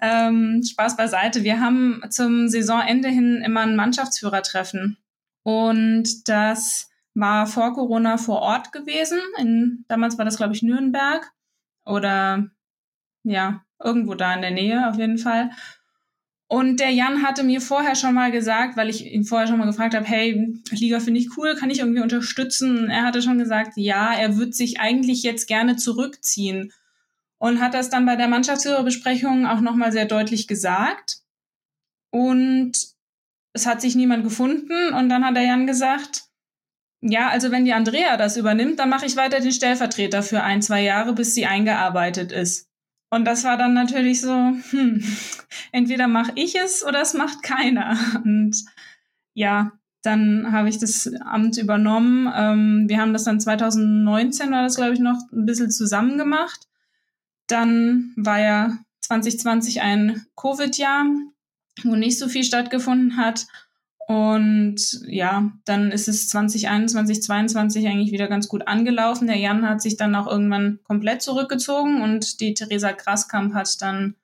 [0.00, 1.42] Ähm, Spaß beiseite.
[1.42, 4.96] Wir haben zum Saisonende hin immer ein Mannschaftsführertreffen.
[5.42, 9.18] Und das war vor Corona vor Ort gewesen.
[9.38, 11.32] In, damals war das, glaube ich, Nürnberg
[11.84, 12.48] oder
[13.24, 15.50] ja, irgendwo da in der Nähe auf jeden Fall.
[16.50, 19.66] Und der Jan hatte mir vorher schon mal gesagt, weil ich ihn vorher schon mal
[19.66, 22.88] gefragt habe, hey, Liga finde ich cool, kann ich irgendwie unterstützen?
[22.88, 26.72] Er hatte schon gesagt, ja, er wird sich eigentlich jetzt gerne zurückziehen.
[27.36, 31.18] Und hat das dann bei der Mannschaftsführerbesprechung auch nochmal sehr deutlich gesagt.
[32.10, 32.72] Und
[33.52, 34.94] es hat sich niemand gefunden.
[34.94, 36.28] Und dann hat der Jan gesagt,
[37.02, 40.62] ja, also wenn die Andrea das übernimmt, dann mache ich weiter den Stellvertreter für ein,
[40.62, 42.67] zwei Jahre, bis sie eingearbeitet ist.
[43.10, 44.32] Und das war dann natürlich so,
[44.70, 45.02] hm,
[45.72, 47.96] entweder mache ich es oder es macht keiner.
[48.24, 48.64] Und
[49.34, 52.30] ja, dann habe ich das Amt übernommen.
[52.34, 56.60] Ähm, wir haben das dann 2019, war das glaube ich noch, ein bisschen zusammen gemacht.
[57.46, 61.06] Dann war ja 2020 ein Covid-Jahr,
[61.84, 63.46] wo nicht so viel stattgefunden hat.
[64.08, 69.26] Und ja, dann ist es 2021, 2022 eigentlich wieder ganz gut angelaufen.
[69.26, 74.14] Der Jan hat sich dann auch irgendwann komplett zurückgezogen und die Theresa Graskamp hat dann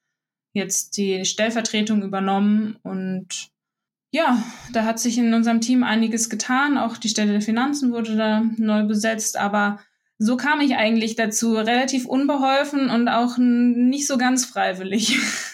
[0.54, 2.78] jetzt die Stellvertretung übernommen.
[2.82, 3.50] Und
[4.10, 6.78] ja, da hat sich in unserem Team einiges getan.
[6.78, 9.36] Auch die Stelle der Finanzen wurde da neu besetzt.
[9.36, 9.80] Aber
[10.16, 15.18] so kam ich eigentlich dazu, relativ unbeholfen und auch nicht so ganz freiwillig.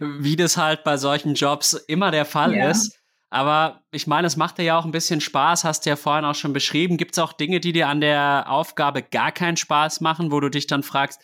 [0.00, 2.70] Wie das halt bei solchen Jobs immer der Fall ja.
[2.70, 2.96] ist.
[3.30, 6.24] Aber ich meine, es macht dir ja auch ein bisschen Spaß, hast du ja vorhin
[6.24, 6.96] auch schon beschrieben.
[6.96, 10.48] Gibt es auch Dinge, die dir an der Aufgabe gar keinen Spaß machen, wo du
[10.48, 11.20] dich dann fragst,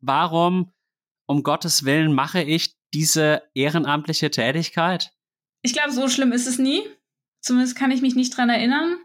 [0.00, 0.72] warum
[1.26, 5.12] um Gottes Willen mache ich diese ehrenamtliche Tätigkeit?
[5.62, 6.82] Ich glaube, so schlimm ist es nie.
[7.40, 8.96] Zumindest kann ich mich nicht dran erinnern.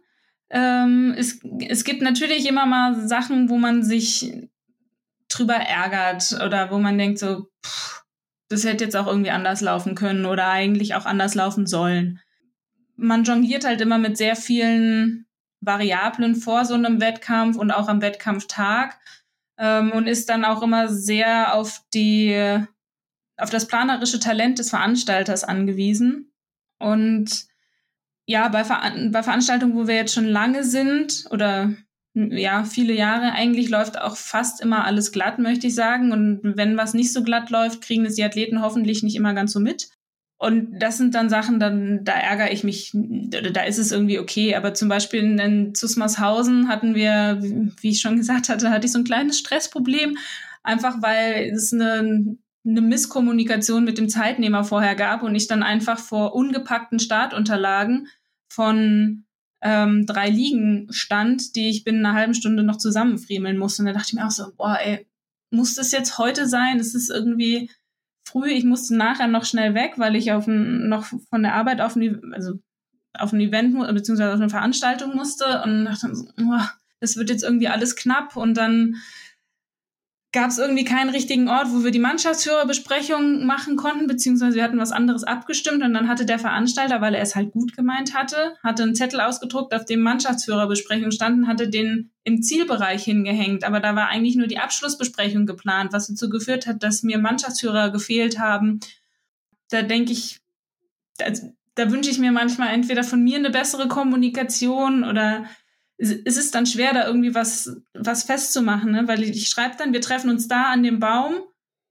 [0.49, 4.31] Ähm, es, es gibt natürlich immer mal Sachen, wo man sich
[5.27, 8.00] drüber ärgert oder wo man denkt so, pff,
[8.51, 12.19] das hätte jetzt auch irgendwie anders laufen können oder eigentlich auch anders laufen sollen.
[12.97, 15.25] Man jongliert halt immer mit sehr vielen
[15.61, 18.99] Variablen vor so einem Wettkampf und auch am Wettkampftag
[19.57, 22.65] ähm, und ist dann auch immer sehr auf die
[23.37, 26.31] auf das planerische Talent des Veranstalters angewiesen.
[26.77, 27.47] Und
[28.25, 31.73] ja, bei, Ver bei Veranstaltungen, wo wir jetzt schon lange sind oder
[32.13, 33.31] ja, viele Jahre.
[33.31, 36.11] Eigentlich läuft auch fast immer alles glatt, möchte ich sagen.
[36.11, 39.53] Und wenn was nicht so glatt läuft, kriegen es die Athleten hoffentlich nicht immer ganz
[39.53, 39.89] so mit.
[40.37, 44.55] Und das sind dann Sachen, dann, da ärgere ich mich, da ist es irgendwie okay.
[44.55, 48.99] Aber zum Beispiel in Zusmarshausen hatten wir, wie ich schon gesagt hatte, hatte ich so
[48.99, 50.17] ein kleines Stressproblem.
[50.63, 55.99] Einfach weil es eine, eine Misskommunikation mit dem Zeitnehmer vorher gab und ich dann einfach
[55.99, 58.07] vor ungepackten Startunterlagen
[58.49, 59.25] von
[59.61, 63.81] ähm, drei Liegen stand, die ich binnen einer halben Stunde noch zusammenfriemeln musste.
[63.81, 65.07] Und da dachte ich mir auch so, boah, ey,
[65.51, 66.79] muss das jetzt heute sein?
[66.79, 67.69] Es ist irgendwie
[68.25, 71.81] früh, ich musste nachher noch schnell weg, weil ich auf ein, noch von der Arbeit
[71.81, 72.59] auf ein, also
[73.13, 76.61] auf ein Event beziehungsweise auf eine Veranstaltung musste und dachte so, oh,
[76.99, 78.95] das wird jetzt irgendwie alles knapp und dann
[80.33, 84.77] gab es irgendwie keinen richtigen Ort, wo wir die Mannschaftsführerbesprechung machen konnten, beziehungsweise wir hatten
[84.77, 88.55] was anderes abgestimmt und dann hatte der Veranstalter, weil er es halt gut gemeint hatte,
[88.63, 93.95] hatte einen Zettel ausgedruckt, auf dem Mannschaftsführerbesprechung standen, hatte den im Zielbereich hingehängt, aber da
[93.95, 98.79] war eigentlich nur die Abschlussbesprechung geplant, was dazu geführt hat, dass mir Mannschaftsführer gefehlt haben.
[99.69, 100.39] Da denke ich,
[101.17, 101.25] da,
[101.75, 105.45] da wünsche ich mir manchmal entweder von mir eine bessere Kommunikation oder
[106.01, 109.07] ist es dann schwer, da irgendwie was, was festzumachen, ne?
[109.07, 111.35] weil ich schreibe dann, wir treffen uns da an dem Baum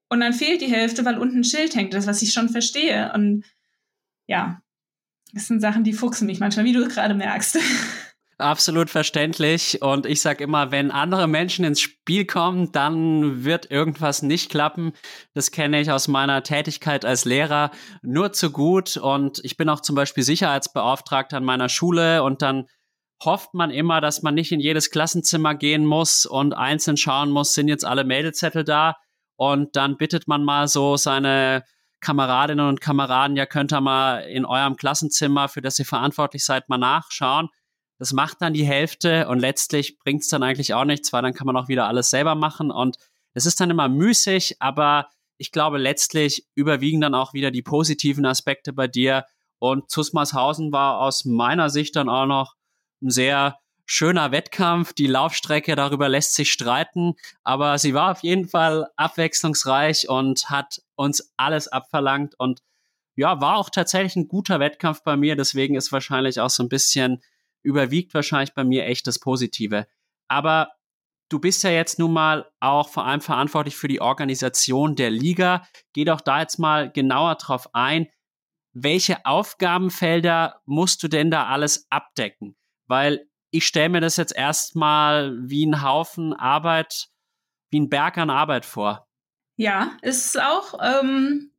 [0.09, 3.13] und dann fehlt die Hälfte, weil unten ein Schild hängt, das, was ich schon verstehe.
[3.15, 3.45] Und
[4.27, 4.61] ja,
[5.33, 7.59] das sind Sachen, die fuchsen mich manchmal, wie du gerade merkst.
[8.39, 9.83] Absolut verständlich.
[9.83, 14.93] Und ich sage immer, wenn andere Menschen ins Spiel kommen, dann wird irgendwas nicht klappen.
[15.35, 17.71] Das kenne ich aus meiner Tätigkeit als Lehrer
[18.03, 18.97] nur zu gut.
[18.97, 22.67] Und ich bin auch zum Beispiel Sicherheitsbeauftragter an meiner Schule und dann
[23.25, 27.55] hofft man immer, dass man nicht in jedes Klassenzimmer gehen muss und einzeln schauen muss,
[27.55, 28.97] sind jetzt alle Meldezettel da.
[29.37, 31.65] Und dann bittet man mal so seine
[32.01, 36.69] Kameradinnen und Kameraden, ja, könnt ihr mal in eurem Klassenzimmer, für das ihr verantwortlich seid,
[36.69, 37.49] mal nachschauen.
[37.99, 41.35] Das macht dann die Hälfte und letztlich bringt es dann eigentlich auch nichts, weil dann
[41.35, 42.71] kann man auch wieder alles selber machen.
[42.71, 42.97] Und
[43.35, 48.25] es ist dann immer müßig, aber ich glaube, letztlich überwiegen dann auch wieder die positiven
[48.25, 49.27] Aspekte bei dir.
[49.59, 52.55] Und Zusmarshausen war aus meiner Sicht dann auch noch
[53.03, 54.93] ein sehr schöner Wettkampf.
[54.93, 60.81] Die Laufstrecke, darüber lässt sich streiten, aber sie war auf jeden Fall abwechslungsreich und hat
[60.95, 62.63] uns alles abverlangt und
[63.17, 65.37] ja, war auch tatsächlich ein guter Wettkampf bei mir.
[65.37, 67.21] Deswegen ist wahrscheinlich auch so ein bisschen
[67.63, 69.87] überwiegt wahrscheinlich bei mir echt das Positive.
[70.29, 70.71] Aber
[71.29, 75.67] du bist ja jetzt nun mal auch vor allem verantwortlich für die Organisation der Liga.
[75.93, 78.07] Geh doch da jetzt mal genauer drauf ein.
[78.73, 82.57] Welche Aufgabenfelder musst du denn da alles abdecken?
[82.91, 87.09] Weil ich stelle mir das jetzt erstmal wie ein Haufen Arbeit,
[87.71, 89.09] wie ein Berg an Arbeit vor.
[89.57, 90.75] Ja, ist auch.
[90.83, 91.51] Ähm,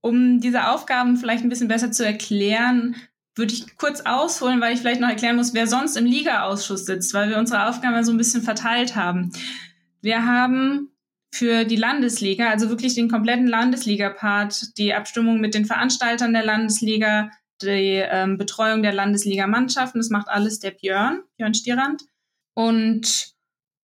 [0.00, 2.96] um diese Aufgaben vielleicht ein bisschen besser zu erklären,
[3.34, 7.14] würde ich kurz ausholen, weil ich vielleicht noch erklären muss, wer sonst im Liga-Ausschuss sitzt,
[7.14, 9.32] weil wir unsere Aufgaben so ein bisschen verteilt haben.
[10.00, 10.90] Wir haben
[11.32, 17.30] für die Landesliga, also wirklich den kompletten Landesliga-Part, die Abstimmung mit den Veranstaltern der Landesliga,
[17.62, 19.98] die ähm, Betreuung der Landesliga-Mannschaften.
[19.98, 22.02] Das macht alles der Björn, Björn Stierand.
[22.54, 23.34] Und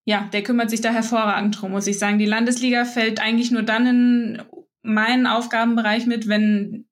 [0.05, 2.19] ja, der kümmert sich da hervorragend drum, muss ich sagen.
[2.19, 4.43] Die Landesliga fällt eigentlich nur dann in
[4.83, 6.87] meinen Aufgabenbereich mit, wenn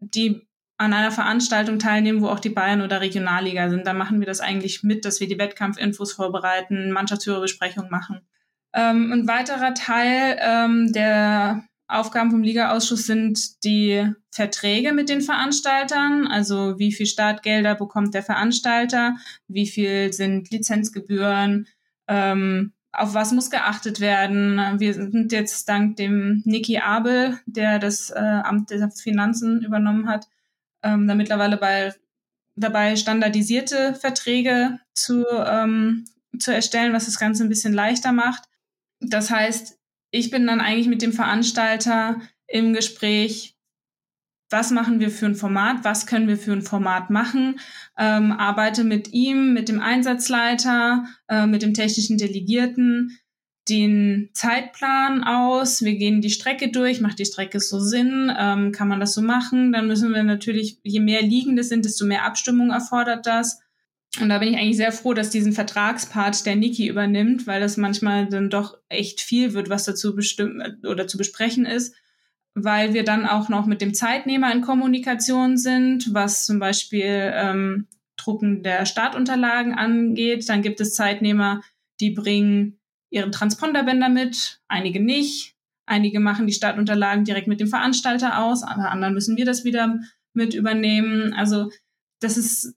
[0.00, 0.46] die
[0.78, 3.86] an einer Veranstaltung teilnehmen, wo auch die Bayern oder Regionalliga sind.
[3.86, 8.20] Da machen wir das eigentlich mit, dass wir die Wettkampfinfos vorbereiten, Mannschaftsführerbesprechungen machen.
[8.72, 16.26] Ähm, ein weiterer Teil ähm, der Aufgaben vom Ligaausschuss sind die Verträge mit den Veranstaltern,
[16.26, 19.16] also wie viel Startgelder bekommt der Veranstalter,
[19.46, 21.66] wie viel sind Lizenzgebühren,
[22.08, 24.58] ähm, auf was muss geachtet werden.
[24.78, 30.28] Wir sind jetzt dank dem Niki Abel, der das äh, Amt der Finanzen übernommen hat,
[30.82, 31.94] ähm, da mittlerweile bei,
[32.56, 36.04] dabei standardisierte Verträge zu, ähm,
[36.38, 38.44] zu erstellen, was das Ganze ein bisschen leichter macht.
[39.00, 39.78] Das heißt,
[40.12, 43.56] ich bin dann eigentlich mit dem Veranstalter im Gespräch,
[44.50, 47.58] was machen wir für ein Format, was können wir für ein Format machen,
[47.98, 53.18] ähm, arbeite mit ihm, mit dem Einsatzleiter, äh, mit dem technischen Delegierten
[53.68, 58.88] den Zeitplan aus, wir gehen die Strecke durch, macht die Strecke so Sinn, ähm, kann
[58.88, 62.70] man das so machen, dann müssen wir natürlich, je mehr Liegende sind, desto mehr Abstimmung
[62.70, 63.61] erfordert das.
[64.20, 67.78] Und da bin ich eigentlich sehr froh, dass diesen Vertragspart der Niki übernimmt, weil das
[67.78, 71.94] manchmal dann doch echt viel wird, was dazu bestimmt oder zu besprechen ist,
[72.54, 77.86] weil wir dann auch noch mit dem Zeitnehmer in Kommunikation sind, was zum Beispiel ähm,
[78.16, 80.46] Drucken der Startunterlagen angeht.
[80.46, 81.62] Dann gibt es Zeitnehmer,
[82.00, 85.54] die bringen ihre Transponderbänder mit, einige nicht.
[85.86, 90.00] Einige machen die Startunterlagen direkt mit dem Veranstalter aus, aber anderen müssen wir das wieder
[90.34, 91.32] mit übernehmen.
[91.32, 91.70] Also
[92.20, 92.74] das ist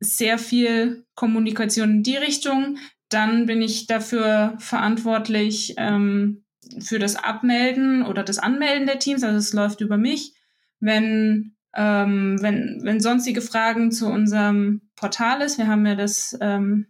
[0.00, 2.78] sehr viel Kommunikation in die Richtung.
[3.12, 6.44] dann bin ich dafür verantwortlich ähm,
[6.78, 9.24] für das Abmelden oder das Anmelden der Teams.
[9.24, 10.32] Also es läuft über mich.
[10.78, 16.86] Wenn, ähm, wenn, wenn sonstige Fragen zu unserem Portal ist, wir haben ja das ähm,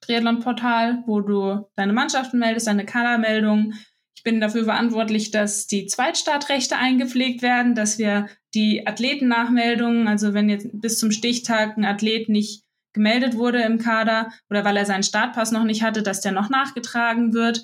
[0.00, 3.74] Triathlon-Portal, wo du deine Mannschaften meldest, deine Kadermeldung.
[4.14, 10.48] Ich bin dafür verantwortlich, dass die Zweitstartrechte eingepflegt werden, dass wir die Athletennachmeldungen, also wenn
[10.48, 15.02] jetzt bis zum Stichtag ein Athlet nicht gemeldet wurde im Kader oder weil er seinen
[15.02, 17.62] Startpass noch nicht hatte, dass der noch nachgetragen wird,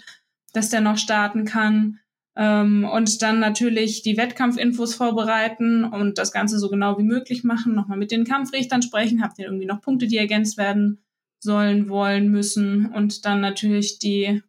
[0.53, 1.99] dass der noch starten kann.
[2.37, 7.75] Ähm, und dann natürlich die Wettkampfinfos vorbereiten und das Ganze so genau wie möglich machen,
[7.75, 11.03] nochmal mit den Kampfrichtern sprechen, habt ihr irgendwie noch Punkte, die ergänzt werden
[11.41, 14.43] sollen, wollen, müssen und dann natürlich die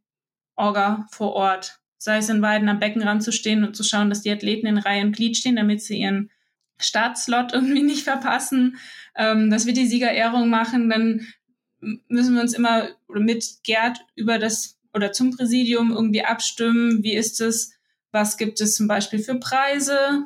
[0.55, 4.21] Orga vor Ort, sei es in Weiden am Beckenrand zu stehen und zu schauen, dass
[4.21, 6.29] die Athleten in Reihe und Glied stehen, damit sie ihren
[6.79, 8.77] Startslot irgendwie nicht verpassen,
[9.15, 11.27] ähm, dass wir die Siegerehrung machen, dann
[12.07, 17.03] müssen wir uns immer mit Gerd über das oder zum Präsidium irgendwie abstimmen.
[17.03, 17.73] Wie ist es?
[18.11, 20.25] Was gibt es zum Beispiel für Preise?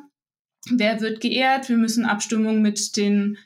[0.70, 1.68] Wer wird geehrt?
[1.68, 3.36] Wir müssen Abstimmungen mit den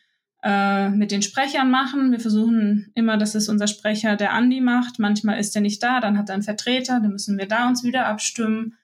[0.42, 2.12] äh, mit den Sprechern machen.
[2.12, 4.98] Wir versuchen immer, dass es unser Sprecher, der Andi, macht.
[4.98, 7.82] Manchmal ist er nicht da, dann hat er einen Vertreter, dann müssen wir da uns
[7.82, 8.76] wieder abstimmen.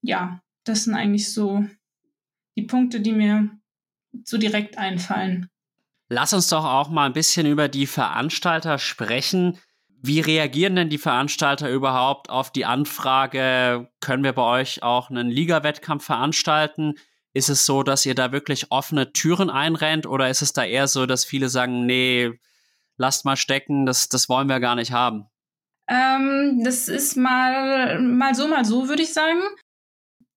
[0.00, 1.66] Ja, das sind eigentlich so
[2.56, 3.50] die Punkte, die mir
[4.24, 5.48] so direkt einfallen.
[6.08, 9.58] Lass uns doch auch mal ein bisschen über die Veranstalter sprechen.
[9.88, 15.30] Wie reagieren denn die Veranstalter überhaupt auf die Anfrage, können wir bei euch auch einen
[15.30, 16.94] Liga-Wettkampf veranstalten?
[17.34, 20.86] Ist es so, dass ihr da wirklich offene Türen einrennt oder ist es da eher
[20.86, 22.38] so, dass viele sagen, nee,
[22.98, 25.26] lasst mal stecken, das, das wollen wir gar nicht haben?
[25.88, 29.40] Ähm, das ist mal, mal so, mal so, würde ich sagen.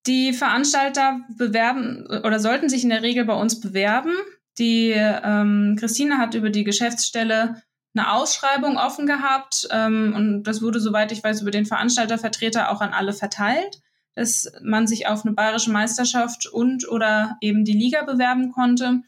[0.08, 4.14] Die Veranstalter bewerben oder sollten sich in der Regel bei uns bewerben.
[4.58, 7.62] Die ähm, Christine hat über die Geschäftsstelle
[7.94, 12.82] eine Ausschreibung offen gehabt ähm, und das wurde, soweit ich weiß, über den Veranstaltervertreter auch
[12.82, 13.82] an alle verteilt
[14.16, 19.02] dass man sich auf eine bayerische Meisterschaft und oder eben die Liga bewerben konnte.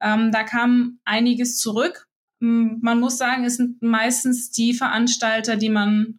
[0.00, 2.08] Ähm, da kam einiges zurück.
[2.38, 6.18] Man muss sagen, es sind meistens die Veranstalter, die man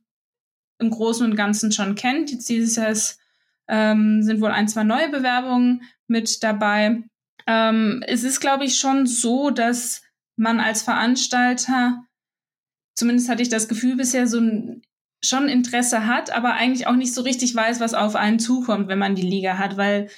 [0.79, 2.31] im Großen und Ganzen schon kennt.
[2.31, 3.19] Jetzt dieses Jahr ist,
[3.67, 7.03] ähm, sind wohl ein, zwei neue Bewerbungen mit dabei.
[7.45, 10.01] Ähm, es ist, glaube ich, schon so, dass
[10.35, 12.05] man als Veranstalter,
[12.95, 14.81] zumindest hatte ich das Gefühl bisher, so ein
[15.23, 18.99] schon Interesse hat, aber eigentlich auch nicht so richtig weiß, was auf einen zukommt, wenn
[18.99, 20.09] man die Liga hat, weil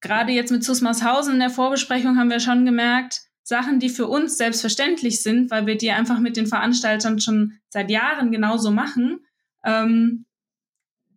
[0.00, 4.36] gerade jetzt mit Zusmarshausen in der Vorbesprechung haben wir schon gemerkt, Sachen, die für uns
[4.36, 9.20] selbstverständlich sind, weil wir die einfach mit den Veranstaltern schon seit Jahren genauso machen,
[9.64, 10.26] ähm,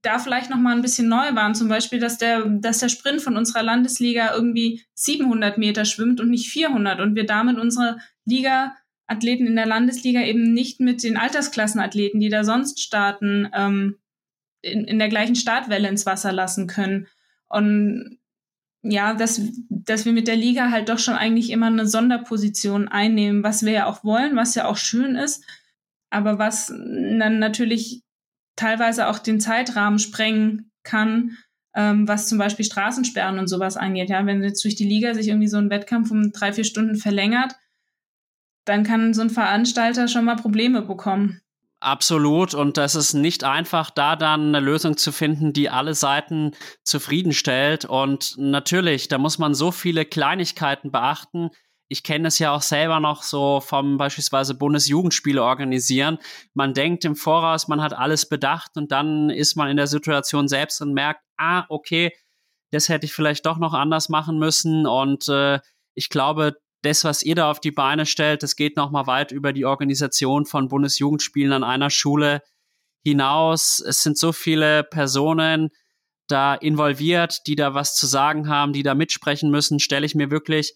[0.02, 1.56] da vielleicht noch mal ein bisschen neu waren.
[1.56, 6.30] Zum Beispiel, dass der, dass der Sprint von unserer Landesliga irgendwie 700 Meter schwimmt und
[6.30, 8.76] nicht 400 und wir damit unsere Liga
[9.08, 13.98] Athleten in der Landesliga eben nicht mit den Altersklassenathleten, die da sonst starten, ähm,
[14.62, 17.08] in, in der gleichen Startwelle ins Wasser lassen können.
[17.50, 18.20] Und
[18.82, 23.44] ja, dass, dass wir mit der Liga halt doch schon eigentlich immer eine Sonderposition einnehmen,
[23.44, 25.46] was wir ja auch wollen, was ja auch schön ist,
[26.10, 28.04] aber was dann natürlich
[28.56, 31.38] teilweise auch den Zeitrahmen sprengen kann,
[31.76, 34.10] ähm, was zum Beispiel Straßensperren und sowas angeht.
[34.10, 36.98] Ja, wenn jetzt durch die Liga sich irgendwie so ein Wettkampf um drei, vier Stunden
[36.98, 37.56] verlängert,
[38.66, 41.42] dann kann so ein Veranstalter schon mal Probleme bekommen.
[41.84, 42.54] Absolut.
[42.54, 46.52] Und das ist nicht einfach, da dann eine Lösung zu finden, die alle Seiten
[46.84, 47.84] zufriedenstellt.
[47.84, 51.50] Und natürlich, da muss man so viele Kleinigkeiten beachten.
[51.90, 56.20] Ich kenne es ja auch selber noch so vom beispielsweise Bundesjugendspiele organisieren.
[56.54, 60.48] Man denkt im Voraus, man hat alles bedacht und dann ist man in der Situation
[60.48, 62.14] selbst und merkt, ah, okay,
[62.72, 64.88] das hätte ich vielleicht doch noch anders machen müssen.
[64.88, 65.60] Und äh,
[65.96, 69.54] ich glaube, das, was ihr da auf die Beine stellt, das geht nochmal weit über
[69.54, 72.42] die Organisation von Bundesjugendspielen an einer Schule
[73.04, 73.80] hinaus.
[73.80, 75.70] Es sind so viele Personen
[76.28, 80.30] da involviert, die da was zu sagen haben, die da mitsprechen müssen, stelle ich mir
[80.30, 80.76] wirklich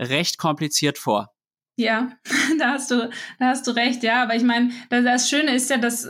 [0.00, 1.32] recht kompliziert vor.
[1.76, 2.12] Ja,
[2.58, 4.22] da hast du, da hast du recht, ja.
[4.22, 6.08] Aber ich meine, das Schöne ist ja, dass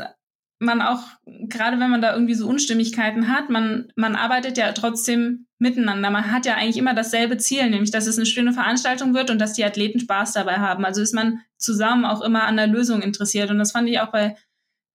[0.59, 5.47] man auch, gerade wenn man da irgendwie so Unstimmigkeiten hat, man, man arbeitet ja trotzdem
[5.61, 6.11] miteinander.
[6.11, 9.39] Man hat ja eigentlich immer dasselbe Ziel, nämlich dass es eine schöne Veranstaltung wird und
[9.39, 10.85] dass die Athleten Spaß dabei haben.
[10.85, 13.51] Also ist man zusammen auch immer an der Lösung interessiert.
[13.51, 14.37] Und das fand ich auch bei,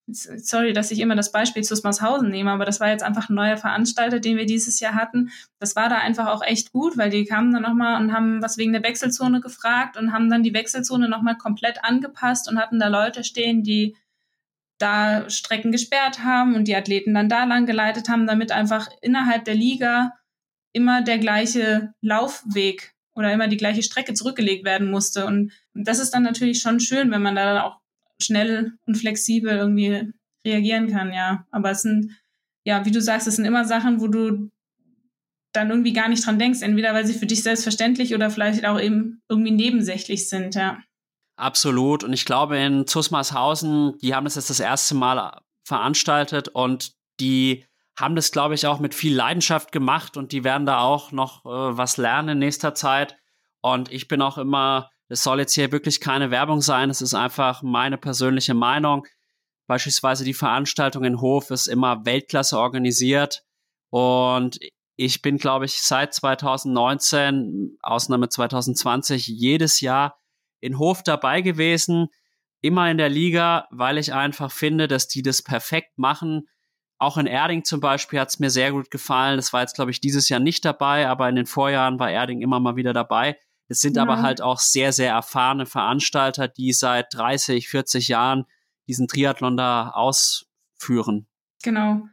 [0.07, 3.35] sorry, dass ich immer das Beispiel zu Smarshausen nehme, aber das war jetzt einfach ein
[3.35, 5.29] neuer Veranstalter, den wir dieses Jahr hatten.
[5.59, 8.57] Das war da einfach auch echt gut, weil die kamen dann nochmal und haben was
[8.57, 12.87] wegen der Wechselzone gefragt und haben dann die Wechselzone nochmal komplett angepasst und hatten da
[12.87, 13.95] Leute stehen, die
[14.79, 19.45] da Strecken gesperrt haben und die Athleten dann da lang geleitet haben, damit einfach innerhalb
[19.45, 20.13] der Liga
[20.75, 25.25] immer der gleiche Laufweg oder immer die gleiche Strecke zurückgelegt werden musste.
[25.25, 27.79] Und das ist dann natürlich schon schön, wenn man da dann auch
[28.21, 30.11] schnell und flexibel irgendwie
[30.45, 31.45] reagieren kann, ja.
[31.49, 32.11] Aber es sind,
[32.65, 34.51] ja, wie du sagst, es sind immer Sachen, wo du
[35.53, 38.79] dann irgendwie gar nicht dran denkst, entweder weil sie für dich selbstverständlich oder vielleicht auch
[38.79, 40.79] eben irgendwie nebensächlich sind, ja.
[41.37, 42.03] Absolut.
[42.03, 47.65] Und ich glaube, in Zusmarshausen, die haben das jetzt das erste Mal veranstaltet und die
[47.97, 51.45] haben das, glaube ich, auch mit viel Leidenschaft gemacht und die werden da auch noch
[51.45, 53.15] äh, was lernen in nächster Zeit.
[53.61, 57.13] Und ich bin auch immer, es soll jetzt hier wirklich keine Werbung sein, es ist
[57.13, 59.05] einfach meine persönliche Meinung.
[59.67, 63.43] Beispielsweise die Veranstaltung in Hof ist immer Weltklasse organisiert
[63.89, 64.59] und
[64.97, 70.17] ich bin, glaube ich, seit 2019, Ausnahme 2020, jedes Jahr
[70.61, 72.07] in Hof dabei gewesen,
[72.61, 76.47] immer in der Liga, weil ich einfach finde, dass die das perfekt machen.
[76.97, 79.35] Auch in Erding zum Beispiel hat es mir sehr gut gefallen.
[79.37, 82.41] Das war jetzt, glaube ich, dieses Jahr nicht dabei, aber in den Vorjahren war Erding
[82.41, 83.37] immer mal wieder dabei.
[83.67, 84.03] Es sind ja.
[84.03, 88.45] aber halt auch sehr, sehr erfahrene Veranstalter, die seit 30, 40 Jahren
[88.87, 91.27] diesen Triathlon da ausführen.
[91.63, 92.03] Genau.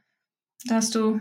[0.65, 1.21] Da hast du,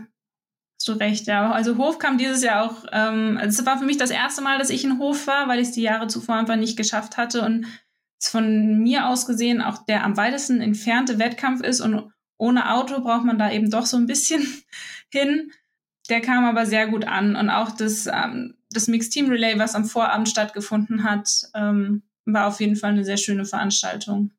[0.78, 1.52] hast du recht, ja.
[1.52, 4.58] Also Hof kam dieses Jahr auch, ähm, also es war für mich das erste Mal,
[4.58, 7.42] dass ich in Hof war, weil ich es die Jahre zuvor einfach nicht geschafft hatte
[7.42, 7.66] und
[8.18, 12.11] es von mir aus gesehen auch der am weitesten entfernte Wettkampf ist und
[12.42, 14.44] ohne Auto braucht man da eben doch so ein bisschen
[15.10, 15.52] hin.
[16.08, 19.76] Der kam aber sehr gut an und auch das, ähm, das Mixed Team Relay, was
[19.76, 24.32] am Vorabend stattgefunden hat, ähm, war auf jeden Fall eine sehr schöne Veranstaltung.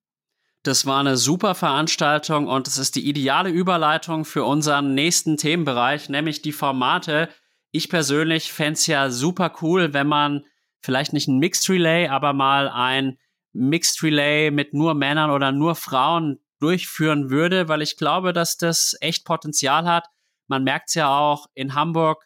[0.63, 6.09] Das war eine super Veranstaltung und es ist die ideale Überleitung für unseren nächsten Themenbereich,
[6.09, 7.29] nämlich die Formate.
[7.71, 10.43] Ich persönlich fände es ja super cool, wenn man
[10.81, 13.17] vielleicht nicht ein Mixed Relay, aber mal ein
[13.53, 18.95] Mixed Relay mit nur Männern oder nur Frauen durchführen würde, weil ich glaube, dass das
[19.01, 20.07] echt Potenzial hat.
[20.47, 22.25] Man merkt es ja auch in Hamburg,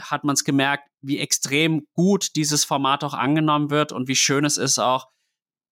[0.00, 4.44] hat man es gemerkt, wie extrem gut dieses Format auch angenommen wird und wie schön
[4.44, 5.08] es ist, auch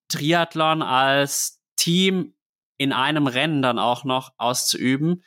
[0.09, 2.35] Triathlon als Team
[2.77, 5.25] in einem Rennen dann auch noch auszuüben.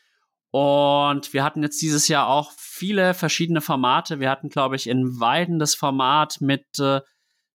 [0.52, 4.20] Und wir hatten jetzt dieses Jahr auch viele verschiedene Formate.
[4.20, 7.02] Wir hatten, glaube ich, in Weiden das Format mit äh,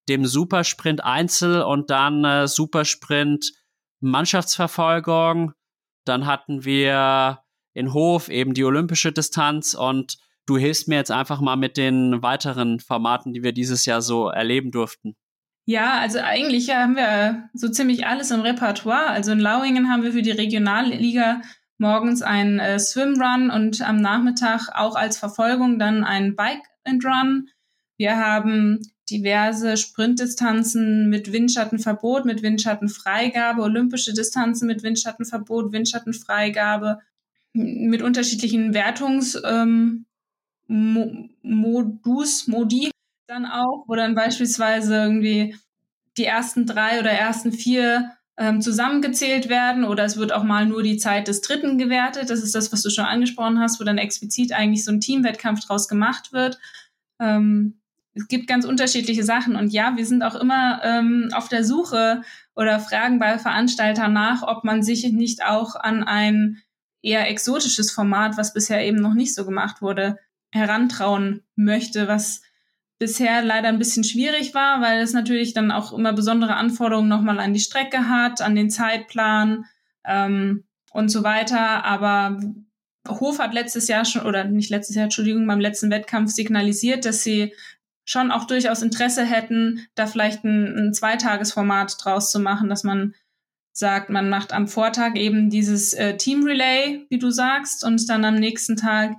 [0.08, 3.52] dem Supersprint Einzel und dann äh, Supersprint
[4.00, 5.52] Mannschaftsverfolgung.
[6.04, 7.40] Dann hatten wir
[7.74, 10.16] in Hof eben die olympische Distanz und
[10.46, 14.28] du hilfst mir jetzt einfach mal mit den weiteren Formaten, die wir dieses Jahr so
[14.28, 15.16] erleben durften.
[15.66, 19.08] Ja, also eigentlich haben wir so ziemlich alles im Repertoire.
[19.08, 21.40] Also in Lauingen haben wir für die Regionalliga
[21.78, 27.48] morgens einen äh, Swimrun und am Nachmittag auch als Verfolgung dann ein Bike and Run.
[27.96, 28.80] Wir haben
[29.10, 36.98] diverse Sprintdistanzen mit Windschattenverbot, mit Windschattenfreigabe, olympische Distanzen mit Windschattenverbot, Windschattenfreigabe,
[37.52, 40.06] mit unterschiedlichen Wertungs ähm,
[40.68, 41.30] Modi
[43.28, 45.56] dann auch, wo dann beispielsweise irgendwie
[46.16, 50.82] die ersten drei oder ersten vier ähm, zusammengezählt werden oder es wird auch mal nur
[50.82, 52.30] die Zeit des Dritten gewertet.
[52.30, 55.60] Das ist das, was du schon angesprochen hast, wo dann explizit eigentlich so ein Teamwettkampf
[55.60, 56.58] draus gemacht wird.
[57.18, 57.80] Ähm,
[58.16, 62.22] es gibt ganz unterschiedliche Sachen und ja, wir sind auch immer ähm, auf der Suche
[62.54, 66.62] oder fragen bei Veranstaltern nach, ob man sich nicht auch an ein
[67.02, 70.18] eher exotisches Format, was bisher eben noch nicht so gemacht wurde,
[70.50, 72.40] herantrauen möchte, was
[72.98, 77.38] bisher leider ein bisschen schwierig war, weil es natürlich dann auch immer besondere Anforderungen nochmal
[77.38, 79.66] an die Strecke hat, an den Zeitplan
[80.06, 81.84] ähm, und so weiter.
[81.84, 82.40] Aber
[83.06, 87.22] Hof hat letztes Jahr schon, oder nicht letztes Jahr, Entschuldigung, beim letzten Wettkampf signalisiert, dass
[87.22, 87.52] sie
[88.06, 93.14] schon auch durchaus Interesse hätten, da vielleicht ein, ein Zweitagesformat draus zu machen, dass man
[93.72, 98.24] sagt, man macht am Vortag eben dieses äh, Team Relay, wie du sagst, und dann
[98.24, 99.16] am nächsten Tag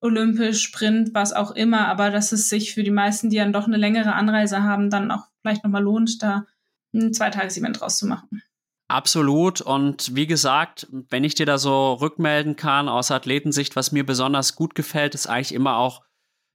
[0.00, 3.66] olympisch, Sprint, was auch immer, aber dass es sich für die meisten, die dann doch
[3.66, 6.44] eine längere Anreise haben, dann auch vielleicht nochmal lohnt, da
[6.92, 8.42] ein Zweitages-Event draus zu machen.
[8.88, 9.62] Absolut.
[9.62, 14.56] Und wie gesagt, wenn ich dir da so rückmelden kann aus Athletensicht, was mir besonders
[14.56, 16.03] gut gefällt, ist eigentlich immer auch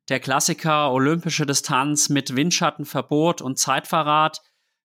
[0.10, 4.42] der Klassiker olympische Distanz mit Windschattenverbot und Zeitverrat.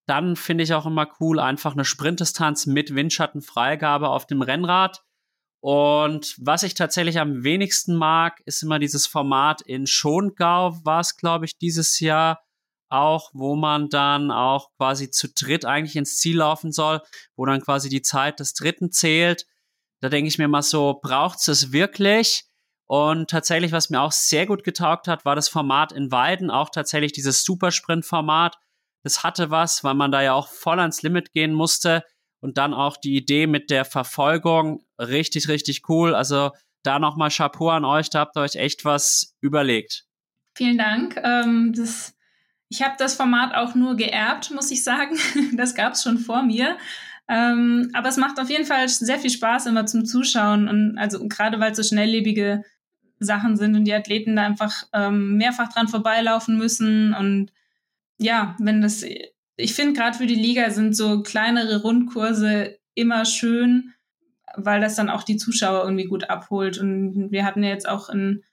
[0.06, 5.02] Dann finde ich auch immer cool einfach eine Sprintdistanz mit Windschattenfreigabe auf dem Rennrad.
[5.60, 11.16] Und was ich tatsächlich am wenigsten mag, ist immer dieses Format in Schongau, war es,
[11.16, 12.44] glaube ich, dieses Jahr
[12.90, 17.00] auch, wo man dann auch quasi zu dritt eigentlich ins Ziel laufen soll,
[17.34, 19.46] wo dann quasi die Zeit des Dritten zählt.
[20.02, 22.44] Da denke ich mir mal so, braucht es wirklich?
[22.86, 26.70] Und tatsächlich, was mir auch sehr gut getaugt hat, war das Format in Weiden, auch
[26.70, 28.56] tatsächlich dieses Supersprint-Format.
[29.02, 32.04] Das hatte was, weil man da ja auch voll ans Limit gehen musste
[32.40, 36.14] und dann auch die Idee mit der Verfolgung richtig, richtig cool.
[36.14, 36.50] Also
[36.82, 40.04] da nochmal Chapeau an euch, da habt ihr euch echt was überlegt.
[40.54, 41.16] Vielen Dank.
[41.22, 42.14] Ähm, das,
[42.68, 45.16] ich habe das Format auch nur geerbt, muss ich sagen.
[45.56, 46.76] Das gab es schon vor mir.
[47.28, 51.26] Ähm, aber es macht auf jeden Fall sehr viel Spaß immer zum Zuschauen und also
[51.26, 52.64] gerade weil es so schnelllebige
[53.18, 57.50] Sachen sind und die Athleten da einfach ähm, mehrfach dran vorbeilaufen müssen und
[58.18, 59.04] ja, wenn das,
[59.56, 63.94] ich finde gerade für die Liga sind so kleinere Rundkurse immer schön,
[64.56, 68.10] weil das dann auch die Zuschauer irgendwie gut abholt und wir hatten ja jetzt auch
[68.10, 68.44] in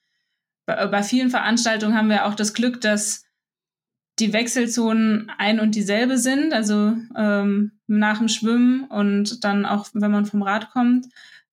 [0.65, 3.25] bei, bei vielen Veranstaltungen haben wir auch das Glück, dass
[4.19, 10.11] die Wechselzonen ein und dieselbe sind, also ähm, nach dem Schwimmen und dann auch, wenn
[10.11, 11.07] man vom Rad kommt,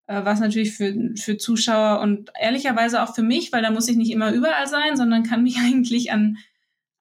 [0.07, 3.97] äh, was natürlich für, für Zuschauer und ehrlicherweise auch für mich, weil da muss ich
[3.97, 6.39] nicht immer überall sein, sondern kann mich eigentlich an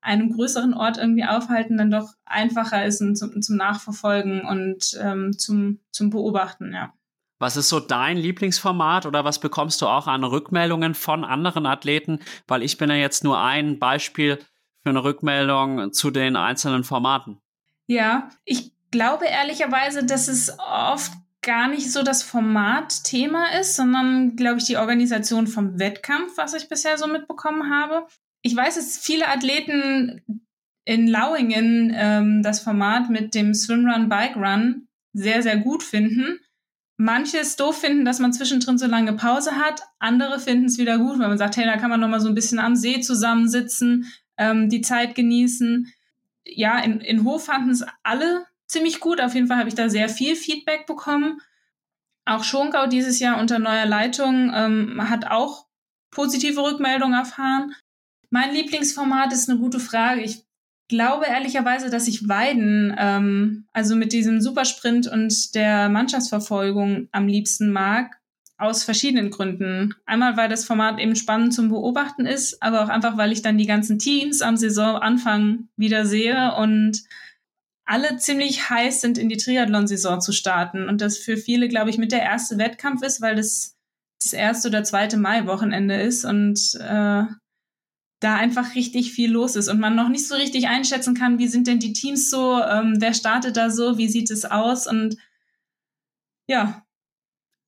[0.01, 5.79] einem größeren Ort irgendwie aufhalten, dann doch einfacher ist zum, zum Nachverfolgen und ähm, zum,
[5.91, 6.93] zum Beobachten, ja.
[7.39, 12.19] Was ist so dein Lieblingsformat oder was bekommst du auch an Rückmeldungen von anderen Athleten?
[12.47, 14.39] Weil ich bin ja jetzt nur ein Beispiel
[14.81, 17.37] für eine Rückmeldung zu den einzelnen Formaten.
[17.85, 21.11] Ja, ich glaube ehrlicherweise, dass es oft
[21.41, 26.53] gar nicht so das Format Thema ist, sondern, glaube ich, die Organisation vom Wettkampf, was
[26.53, 28.07] ich bisher so mitbekommen habe.
[28.41, 30.43] Ich weiß, dass viele Athleten
[30.85, 36.39] in Lauingen ähm, das Format mit dem Swimrun Bike Run sehr, sehr gut finden
[36.97, 39.81] manche es doof finden, dass man zwischendrin so lange Pause hat.
[39.99, 42.27] Andere finden es wieder gut, weil man sagt, hey, da kann man noch mal so
[42.27, 45.91] ein bisschen am See zusammensitzen, ähm, die Zeit genießen.
[46.43, 49.21] Ja, in, in Hof fanden es alle ziemlich gut.
[49.21, 51.41] Auf jeden Fall habe ich da sehr viel Feedback bekommen.
[52.25, 55.65] Auch Schongau dieses Jahr unter neuer Leitung ähm, hat auch
[56.11, 57.73] positive Rückmeldungen erfahren.
[58.29, 60.21] Mein Lieblingsformat ist eine gute Frage.
[60.21, 60.43] Ich
[60.89, 67.71] glaube ehrlicherweise, dass ich Weiden, ähm, also mit diesem Supersprint und der Mannschaftsverfolgung am liebsten
[67.71, 68.17] mag,
[68.57, 69.93] aus verschiedenen Gründen.
[70.05, 73.57] Einmal, weil das Format eben spannend zum Beobachten ist, aber auch einfach, weil ich dann
[73.57, 77.03] die ganzen Teams am Saisonanfang wieder sehe und
[77.87, 80.87] alle ziemlich heiß sind, in die Triathlon-Saison zu starten.
[80.87, 83.77] Und das für viele, glaube ich, mit der erste Wettkampf ist, weil das
[84.21, 87.23] das erste oder zweite Mai-Wochenende ist und äh,
[88.19, 91.47] da einfach richtig viel los ist und man noch nicht so richtig einschätzen kann, wie
[91.47, 95.17] sind denn die Teams so, ähm, wer startet da so, wie sieht es aus und
[96.47, 96.83] ja.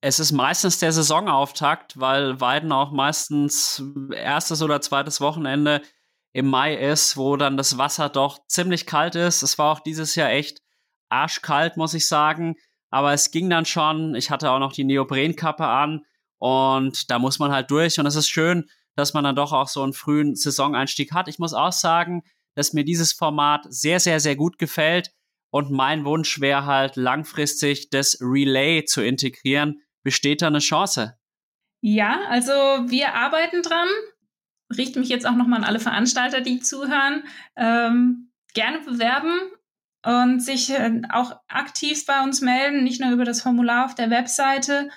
[0.02, 5.82] Es ist meistens der Saisonauftakt, weil Weiden auch meistens erstes oder zweites Wochenende
[6.32, 9.42] im Mai ist, wo dann das Wasser doch ziemlich kalt ist.
[9.42, 10.60] Es war auch dieses Jahr echt
[11.08, 12.56] arschkalt, muss ich sagen.
[12.90, 14.14] Aber es ging dann schon.
[14.14, 16.04] Ich hatte auch noch die Neoprenkappe an
[16.38, 17.98] und da muss man halt durch.
[17.98, 21.28] Und es ist schön, dass man dann doch auch so einen frühen Saisoneinstieg hat.
[21.28, 22.22] Ich muss auch sagen,
[22.54, 25.12] dass mir dieses Format sehr, sehr, sehr gut gefällt.
[25.50, 29.82] Und mein Wunsch wäre halt langfristig das Relay zu integrieren.
[30.02, 31.16] Besteht da eine Chance?
[31.80, 33.88] Ja, also wir arbeiten dran.
[34.76, 37.24] Richte mich jetzt auch nochmal an alle Veranstalter, die zuhören.
[37.56, 39.38] Ähm, gerne bewerben
[40.04, 44.10] und sich äh, auch aktiv bei uns melden, nicht nur über das Formular auf der
[44.10, 44.88] Webseite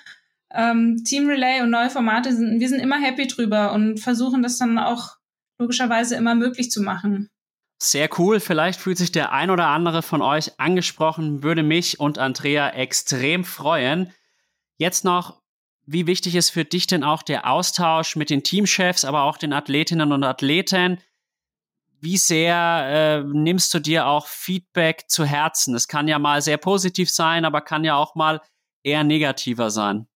[0.54, 4.58] ähm, Team Relay und neue Formate sind, wir sind immer happy drüber und versuchen das
[4.58, 5.16] dann auch
[5.58, 7.28] logischerweise immer möglich zu machen.
[7.82, 8.40] Sehr cool.
[8.40, 13.44] Vielleicht fühlt sich der ein oder andere von euch angesprochen, würde mich und Andrea extrem
[13.44, 14.12] freuen.
[14.78, 15.42] Jetzt noch,
[15.86, 19.52] wie wichtig ist für dich denn auch der Austausch mit den Teamchefs, aber auch den
[19.52, 20.98] Athletinnen und Athleten?
[22.00, 25.74] Wie sehr äh, nimmst du dir auch Feedback zu Herzen?
[25.74, 28.40] Es kann ja mal sehr positiv sein, aber kann ja auch mal
[28.82, 30.06] eher negativer sein.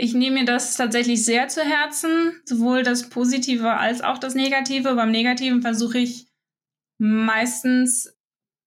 [0.00, 4.94] Ich nehme mir das tatsächlich sehr zu Herzen, sowohl das Positive als auch das Negative.
[4.94, 6.28] Beim Negativen versuche ich
[6.98, 8.14] meistens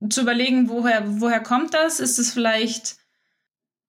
[0.09, 1.99] zu überlegen, woher, woher kommt das?
[1.99, 2.97] Ist es vielleicht,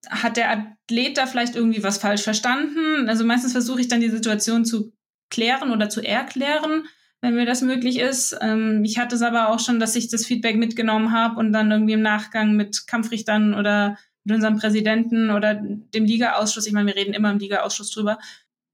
[0.09, 3.09] hat der Athlet da vielleicht irgendwie was falsch verstanden?
[3.09, 4.93] Also meistens versuche ich dann die Situation zu
[5.31, 6.85] klären oder zu erklären,
[7.21, 8.37] wenn mir das möglich ist.
[8.41, 11.71] Ähm, ich hatte es aber auch schon, dass ich das Feedback mitgenommen habe und dann
[11.71, 16.97] irgendwie im Nachgang mit Kampfrichtern oder mit unserem Präsidenten oder dem Liga-Ausschuss, ich meine, wir
[16.97, 18.19] reden immer im Liga-Ausschuss drüber,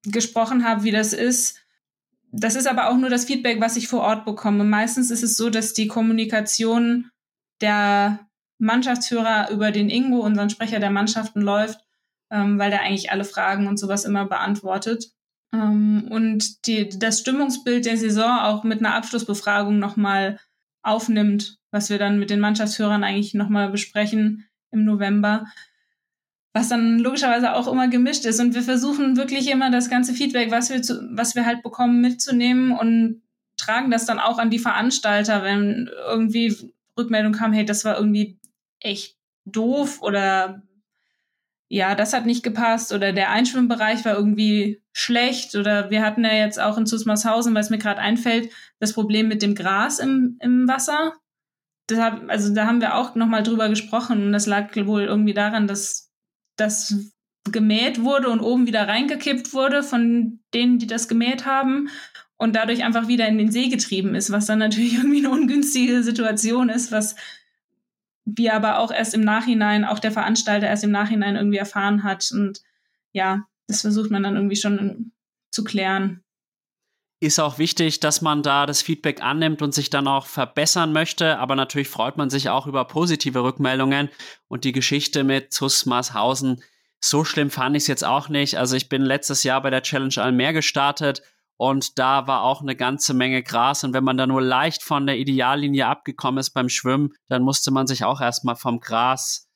[0.04, 1.58] gesprochen habe, wie das ist.
[2.30, 4.64] Das ist aber auch nur das Feedback, was ich vor Ort bekomme.
[4.64, 7.10] Meistens ist es so, dass die Kommunikation
[7.60, 8.27] der
[8.58, 11.80] Mannschaftsführer über den Ingo, unseren Sprecher der Mannschaften, läuft,
[12.30, 15.12] ähm, weil der eigentlich alle Fragen und sowas immer beantwortet.
[15.52, 20.38] Ähm, und die, das Stimmungsbild der Saison auch mit einer Abschlussbefragung nochmal
[20.82, 25.46] aufnimmt, was wir dann mit den Mannschaftsführern eigentlich nochmal besprechen, im November,
[26.52, 28.40] was dann logischerweise auch immer gemischt ist.
[28.40, 32.00] Und wir versuchen wirklich immer das ganze Feedback, was wir, zu, was wir halt bekommen,
[32.00, 33.22] mitzunehmen und
[33.56, 36.56] tragen das dann auch an die Veranstalter, wenn irgendwie
[36.96, 38.38] Rückmeldung kam, hey, das war irgendwie
[38.80, 40.62] echt doof oder
[41.70, 46.32] ja, das hat nicht gepasst oder der Einschwimmbereich war irgendwie schlecht oder wir hatten ja
[46.32, 50.38] jetzt auch in Zusmarshausen, weil es mir gerade einfällt, das Problem mit dem Gras im,
[50.40, 51.14] im Wasser.
[51.90, 55.66] Deshalb, also da haben wir auch nochmal drüber gesprochen und das lag wohl irgendwie daran,
[55.66, 56.10] dass
[56.56, 57.12] das
[57.52, 61.88] gemäht wurde und oben wieder reingekippt wurde von denen, die das gemäht haben
[62.36, 66.02] und dadurch einfach wieder in den See getrieben ist, was dann natürlich irgendwie eine ungünstige
[66.02, 67.14] Situation ist, was
[68.36, 72.30] wir aber auch erst im Nachhinein, auch der Veranstalter erst im Nachhinein irgendwie erfahren hat.
[72.32, 72.60] Und
[73.12, 75.12] ja, das versucht man dann irgendwie schon
[75.50, 76.22] zu klären
[77.20, 81.38] ist auch wichtig, dass man da das Feedback annimmt und sich dann auch verbessern möchte.
[81.38, 84.08] Aber natürlich freut man sich auch über positive Rückmeldungen.
[84.46, 86.62] Und die Geschichte mit Zus Marshausen,
[87.00, 88.56] so schlimm fand ich es jetzt auch nicht.
[88.56, 91.22] Also ich bin letztes Jahr bei der Challenge Almer gestartet
[91.58, 93.82] und da war auch eine ganze Menge Gras.
[93.82, 97.72] Und wenn man da nur leicht von der Ideallinie abgekommen ist beim Schwimmen, dann musste
[97.72, 99.48] man sich auch erstmal vom Gras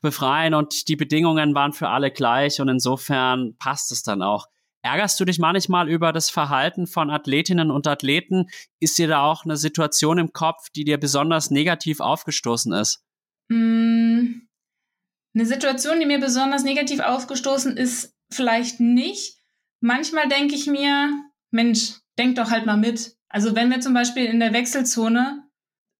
[0.00, 4.46] befreien und die Bedingungen waren für alle gleich und insofern passt es dann auch.
[4.82, 8.46] Ärgerst du dich manchmal über das Verhalten von Athletinnen und Athleten?
[8.80, 13.04] Ist dir da auch eine Situation im Kopf, die dir besonders negativ aufgestoßen ist?
[13.48, 14.46] Mm,
[15.34, 19.36] eine Situation, die mir besonders negativ aufgestoßen ist, vielleicht nicht.
[19.80, 21.10] Manchmal denke ich mir,
[21.50, 23.16] Mensch, denk doch halt mal mit.
[23.28, 25.44] Also wenn wir zum Beispiel in der Wechselzone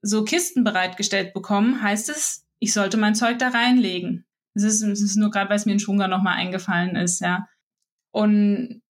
[0.03, 4.27] so Kisten bereitgestellt bekommen, heißt es, ich sollte mein Zeug da reinlegen.
[4.55, 7.47] Das ist, ist nur gerade, weil es mir in Schwunger nochmal eingefallen ist, ja.
[8.11, 8.83] Und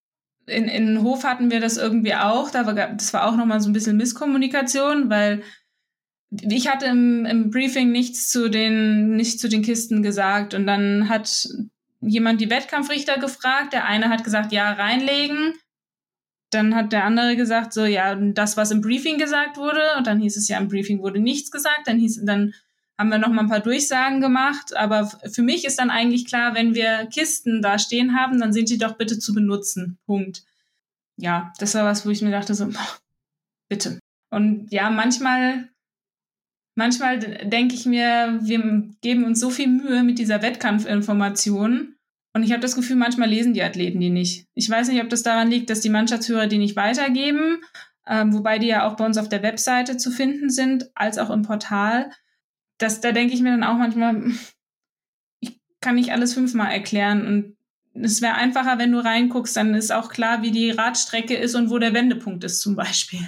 [0.46, 2.50] in, in Hof hatten wir das irgendwie auch.
[2.50, 5.42] Da war, das war auch nochmal so ein bisschen Misskommunikation, weil
[6.30, 10.54] ich hatte im, im Briefing nichts zu den, nicht zu den Kisten gesagt.
[10.54, 11.48] Und dann hat
[12.00, 13.72] jemand die Wettkampfrichter gefragt.
[13.72, 15.54] Der eine hat gesagt, ja, reinlegen.
[16.50, 19.80] Dann hat der andere gesagt, so, ja, das, was im Briefing gesagt wurde.
[19.96, 21.86] Und dann hieß es ja, im Briefing wurde nichts gesagt.
[21.86, 22.54] Dann hieß, dann
[22.98, 24.76] haben wir noch mal ein paar Durchsagen gemacht.
[24.76, 28.68] Aber für mich ist dann eigentlich klar, wenn wir Kisten da stehen haben, dann sind
[28.68, 29.98] die doch bitte zu benutzen.
[30.06, 30.42] Punkt.
[31.16, 32.68] Ja, das war was, wo ich mir dachte, so,
[33.68, 34.00] bitte.
[34.30, 35.68] Und ja, manchmal,
[36.74, 41.94] manchmal denke ich mir, wir geben uns so viel Mühe mit dieser Wettkampfinformation.
[42.32, 44.46] Und ich habe das Gefühl, manchmal lesen die Athleten die nicht.
[44.54, 47.62] Ich weiß nicht, ob das daran liegt, dass die Mannschaftsführer die nicht weitergeben,
[48.06, 51.30] ähm, wobei die ja auch bei uns auf der Webseite zu finden sind, als auch
[51.30, 52.10] im Portal
[52.80, 54.22] das, da denke ich mir dann auch manchmal,
[55.40, 57.56] ich kann nicht alles fünfmal erklären und
[58.04, 61.70] es wäre einfacher, wenn du reinguckst, dann ist auch klar, wie die Radstrecke ist und
[61.70, 63.20] wo der Wendepunkt ist zum Beispiel.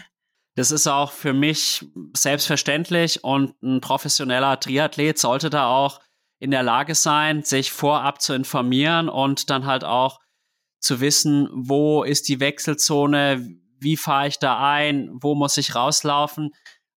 [0.54, 1.86] Das ist auch für mich
[2.16, 6.00] selbstverständlich und ein professioneller Triathlet sollte da auch
[6.42, 10.18] in der Lage sein, sich vorab zu informieren und dann halt auch
[10.80, 16.50] zu wissen, wo ist die Wechselzone, wie fahre ich da ein, wo muss ich rauslaufen.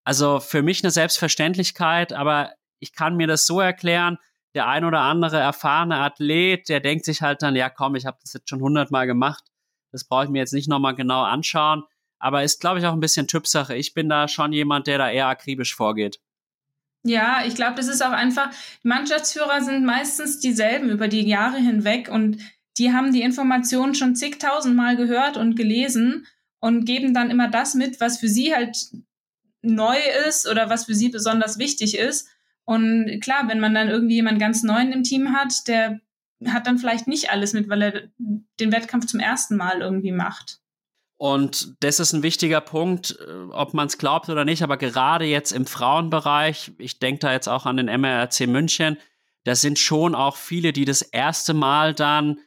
[0.04, 4.18] Also für mich eine Selbstverständlichkeit, aber ich kann mir das so erklären,
[4.56, 8.18] der ein oder andere erfahrene Athlet, der denkt sich halt dann, ja komm, ich habe
[8.24, 9.43] das jetzt schon hundertmal gemacht,
[9.91, 11.84] das brauche ich mir jetzt nicht nochmal genau anschauen,
[12.18, 13.76] aber ist, glaube ich, auch ein bisschen Typsache.
[13.76, 16.20] Ich bin da schon jemand, der da eher akribisch vorgeht.
[17.08, 18.49] Ja, ich glaube, das ist auch einfach,
[18.82, 22.39] Mannschaftsführer sind meistens dieselben über die Jahre hinweg und
[22.80, 26.26] die haben die Informationen schon zigtausendmal gehört und gelesen
[26.60, 28.76] und geben dann immer das mit, was für sie halt
[29.62, 29.97] neu
[30.28, 32.28] ist oder was für sie besonders wichtig ist.
[32.64, 35.99] Und klar, wenn man dann irgendwie jemanden ganz Neuen im Team hat, der
[36.47, 38.01] hat dann vielleicht nicht alles mit, weil er
[38.60, 40.60] den Wettkampf zum ersten Mal irgendwie macht.
[41.18, 45.26] Und das ist ein wichtiger Punkt, äh, ob man es glaubt oder nicht, aber gerade
[45.26, 48.97] jetzt im Frauenbereich, ich denke da jetzt auch an den MRC München,
[49.45, 52.39] da sind schon auch viele, die das erste Mal dann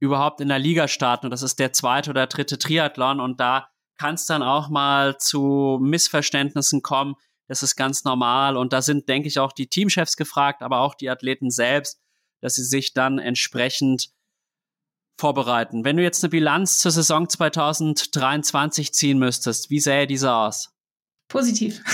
[0.00, 1.26] überhaupt in der Liga starten.
[1.26, 3.20] Und das ist der zweite oder dritte Triathlon.
[3.20, 3.68] Und da
[3.98, 7.16] kann es dann auch mal zu Missverständnissen kommen.
[7.48, 8.56] Das ist ganz normal.
[8.56, 12.00] Und da sind, denke ich, auch die Teamchefs gefragt, aber auch die Athleten selbst,
[12.40, 14.10] dass sie sich dann entsprechend
[15.18, 15.84] vorbereiten.
[15.84, 20.70] Wenn du jetzt eine Bilanz zur Saison 2023 ziehen müsstest, wie sähe diese aus?
[21.28, 21.82] Positiv.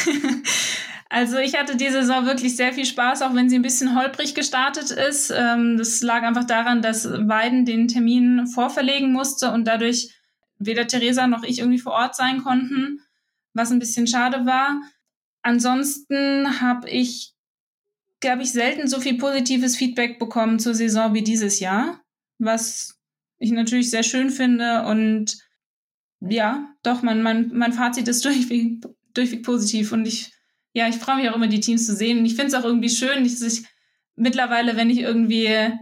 [1.12, 4.36] Also ich hatte diese Saison wirklich sehr viel Spaß, auch wenn sie ein bisschen holprig
[4.36, 5.32] gestartet ist.
[5.34, 10.14] Ähm, das lag einfach daran, dass Weiden den Termin vorverlegen musste und dadurch
[10.58, 13.00] weder Theresa noch ich irgendwie vor Ort sein konnten,
[13.54, 14.80] was ein bisschen schade war.
[15.42, 17.34] Ansonsten habe ich,
[18.20, 22.00] glaube ich, selten so viel positives Feedback bekommen zur Saison wie dieses Jahr,
[22.38, 22.99] was
[23.40, 25.36] ich natürlich sehr schön finde und
[26.20, 28.84] ja, doch, mein, mein, mein Fazit ist durchweg,
[29.14, 30.32] durchweg positiv und ich,
[30.72, 32.18] ja, ich freue mich auch immer, die Teams zu sehen.
[32.18, 33.64] Und ich finde es auch irgendwie schön, dass ich
[34.14, 35.72] mittlerweile, wenn ich irgendwie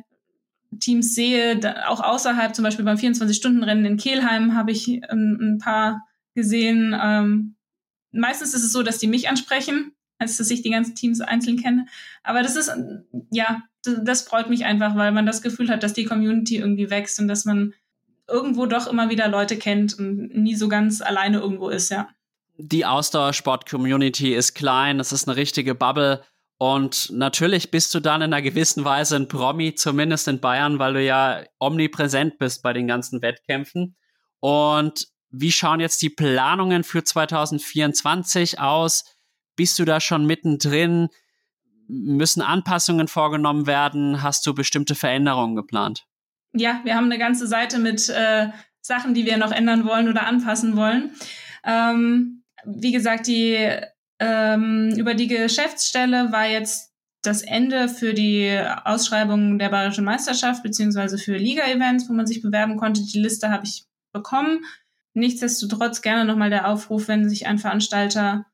[0.81, 6.07] Teams sehe, auch außerhalb, zum Beispiel beim 24-Stunden-Rennen in Kelheim habe ich ähm, ein paar
[6.35, 6.97] gesehen.
[6.99, 7.57] Ähm,
[8.13, 11.59] meistens ist es so, dass die mich ansprechen, als dass ich die ganzen Teams einzeln
[11.59, 11.87] kenne.
[12.23, 12.71] Aber das ist,
[13.31, 13.63] ja,
[13.97, 17.29] das, freut mich einfach, weil man das Gefühl hat, dass die Community irgendwie wächst und
[17.29, 17.75] dass man
[18.29, 22.09] irgendwo doch immer wieder Leute kennt und nie so ganz alleine irgendwo ist, ja.
[22.59, 26.23] die Ausdauersport-Community ist klein, es ist eine richtige Bubble.
[26.59, 30.95] Und natürlich bist du dann in einer gewissen Weise ein Promi, zumindest in Bayern, weil
[30.95, 33.97] du ja omnipräsent bist bei den ganzen Wettkämpfen.
[34.41, 39.05] Und wie schauen jetzt die Planungen für 2024 aus?
[39.55, 41.09] Bist du da schon mittendrin?
[41.89, 44.23] Müssen Anpassungen vorgenommen werden?
[44.23, 46.07] Hast du bestimmte Veränderungen geplant?
[46.53, 48.49] Ja, wir haben eine ganze Seite mit äh,
[48.81, 51.13] Sachen, die wir noch ändern wollen oder anpassen wollen.
[51.65, 53.57] Ähm, wie gesagt, die
[54.19, 61.19] ähm, über die Geschäftsstelle war jetzt das Ende für die Ausschreibung der Bayerischen Meisterschaft beziehungsweise
[61.19, 63.03] für Liga-Events, wo man sich bewerben konnte.
[63.05, 64.65] Die Liste habe ich bekommen.
[65.15, 68.47] Nichtsdestotrotz gerne nochmal der Aufruf, wenn sich ein Veranstalter,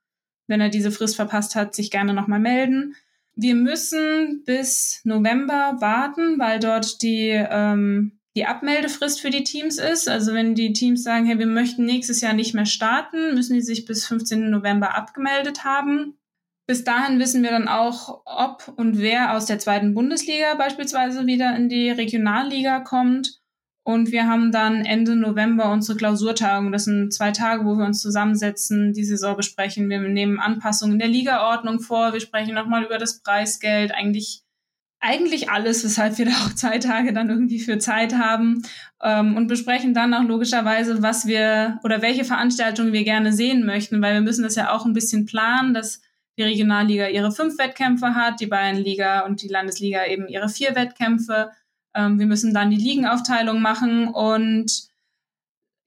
[0.47, 2.95] wenn er diese Frist verpasst hat, sich gerne nochmal melden.
[3.37, 10.09] Wir müssen bis November warten, weil dort die ähm, die Abmeldefrist für die Teams ist.
[10.09, 13.63] Also wenn die Teams sagen, hey, wir möchten nächstes Jahr nicht mehr starten, müssen die
[13.63, 14.51] sich bis 15.
[14.51, 16.19] November abgemeldet haben.
[16.67, 21.55] Bis dahin wissen wir dann auch, ob und wer aus der zweiten Bundesliga beispielsweise wieder
[21.57, 23.43] in die Regionalliga kommt.
[23.85, 26.73] Und wir haben dann Ende November unsere Klausurtagung.
[26.73, 29.91] Das sind zwei Tage, wo wir uns zusammensetzen, die Saison besprechen.
[29.91, 32.15] Wir nehmen Anpassungen in der Ligaordnung vor.
[32.15, 33.93] Wir sprechen nochmal über das Preisgeld.
[33.93, 34.45] Eigentlich
[35.05, 38.63] eigentlich alles, weshalb wir da auch zwei Tage dann irgendwie für Zeit haben
[39.03, 44.01] ähm, und besprechen dann auch logischerweise, was wir oder welche Veranstaltungen wir gerne sehen möchten,
[44.01, 46.01] weil wir müssen das ja auch ein bisschen planen, dass
[46.39, 51.51] die Regionalliga ihre fünf Wettkämpfe hat, die Bayernliga und die Landesliga eben ihre vier Wettkämpfe.
[51.95, 54.89] Ähm, wir müssen dann die Ligenaufteilung machen und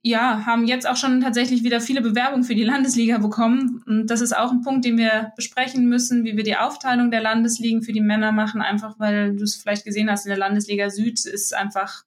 [0.07, 3.83] ja, haben jetzt auch schon tatsächlich wieder viele Bewerbungen für die Landesliga bekommen.
[3.85, 7.21] Und das ist auch ein Punkt, den wir besprechen müssen, wie wir die Aufteilung der
[7.21, 10.89] Landesligen für die Männer machen, einfach weil du es vielleicht gesehen hast, in der Landesliga
[10.89, 12.03] Süd ist einfach,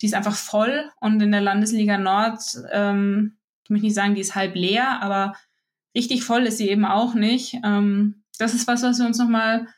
[0.00, 2.40] die ist einfach voll und in der Landesliga Nord,
[2.72, 5.34] ähm, ich möchte nicht sagen, die ist halb leer, aber
[5.94, 7.54] richtig voll ist sie eben auch nicht.
[7.64, 9.68] Ähm, das ist was, was wir uns nochmal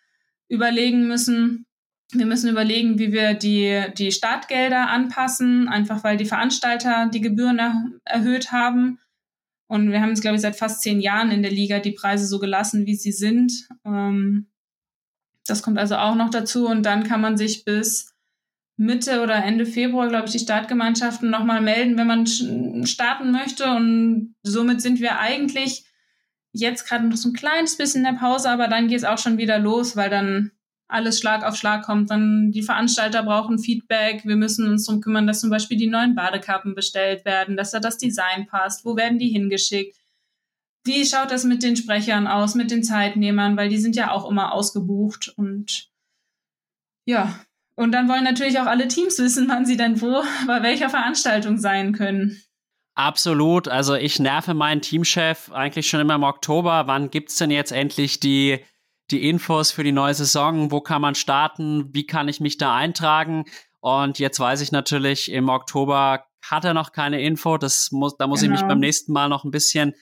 [0.49, 1.67] überlegen müssen,
[2.13, 7.59] wir müssen überlegen, wie wir die, die Startgelder anpassen, einfach weil die Veranstalter die Gebühren
[7.59, 8.99] er, erhöht haben.
[9.69, 12.27] Und wir haben es, glaube ich, seit fast zehn Jahren in der Liga die Preise
[12.27, 13.69] so gelassen, wie sie sind.
[13.85, 14.51] Ähm,
[15.47, 16.67] das kommt also auch noch dazu.
[16.67, 18.15] Und dann kann man sich bis
[18.77, 22.27] Mitte oder Ende Februar, glaube ich, die Startgemeinschaften nochmal melden, wenn man
[22.87, 23.71] starten möchte.
[23.71, 25.85] Und somit sind wir eigentlich
[26.53, 29.19] jetzt gerade noch so ein kleines bisschen in der Pause, aber dann geht es auch
[29.19, 30.51] schon wieder los, weil dann
[30.91, 32.11] alles Schlag auf Schlag kommt.
[32.11, 34.25] Dann die Veranstalter brauchen Feedback.
[34.25, 37.81] Wir müssen uns darum kümmern, dass zum Beispiel die neuen Badekappen bestellt werden, dass da
[37.81, 38.85] das Design passt.
[38.85, 39.97] Wo werden die hingeschickt?
[40.85, 43.57] Wie schaut das mit den Sprechern aus, mit den Zeitnehmern?
[43.57, 45.89] Weil die sind ja auch immer ausgebucht und
[47.07, 47.39] ja.
[47.77, 51.59] Und dann wollen natürlich auch alle Teams wissen, wann sie denn wo bei welcher Veranstaltung
[51.59, 52.43] sein können.
[52.95, 53.69] Absolut.
[53.69, 56.83] Also ich nerve meinen Teamchef eigentlich schon immer im Oktober.
[56.87, 58.59] Wann gibt's denn jetzt endlich die
[59.11, 62.75] die Infos für die neue Saison, wo kann man starten, wie kann ich mich da
[62.75, 63.45] eintragen.
[63.81, 67.59] Und jetzt weiß ich natürlich, im Oktober hat er noch keine Info.
[67.59, 68.47] Das muss, da muss genau.
[68.47, 68.75] ich mich genau.
[68.75, 69.95] beim nächsten Mal noch ein bisschen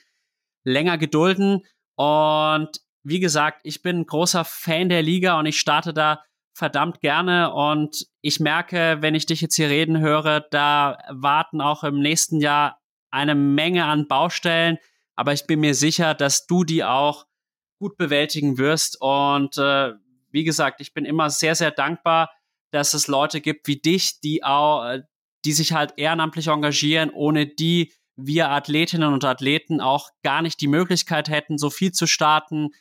[0.63, 1.65] länger gedulden.
[1.95, 2.69] Und
[3.03, 6.21] wie gesagt, ich bin ein großer Fan der Liga und ich starte da
[6.53, 7.53] verdammt gerne.
[7.53, 12.39] Und ich merke, wenn ich dich jetzt hier reden höre, da warten auch im nächsten
[12.39, 12.79] Jahr
[13.11, 14.77] eine Menge an Baustellen.
[15.15, 17.25] Aber ich bin mir sicher, dass du die auch
[17.79, 19.01] gut bewältigen wirst.
[19.01, 19.93] Und äh,
[20.31, 22.31] wie gesagt, ich bin immer sehr, sehr dankbar,
[22.71, 25.01] dass es Leute gibt wie dich, die auch, äh,
[25.45, 30.67] die sich halt ehrenamtlich engagieren, ohne die wir Athletinnen und Athleten auch gar nicht die
[30.67, 32.71] Möglichkeit hätten, so viel zu starten,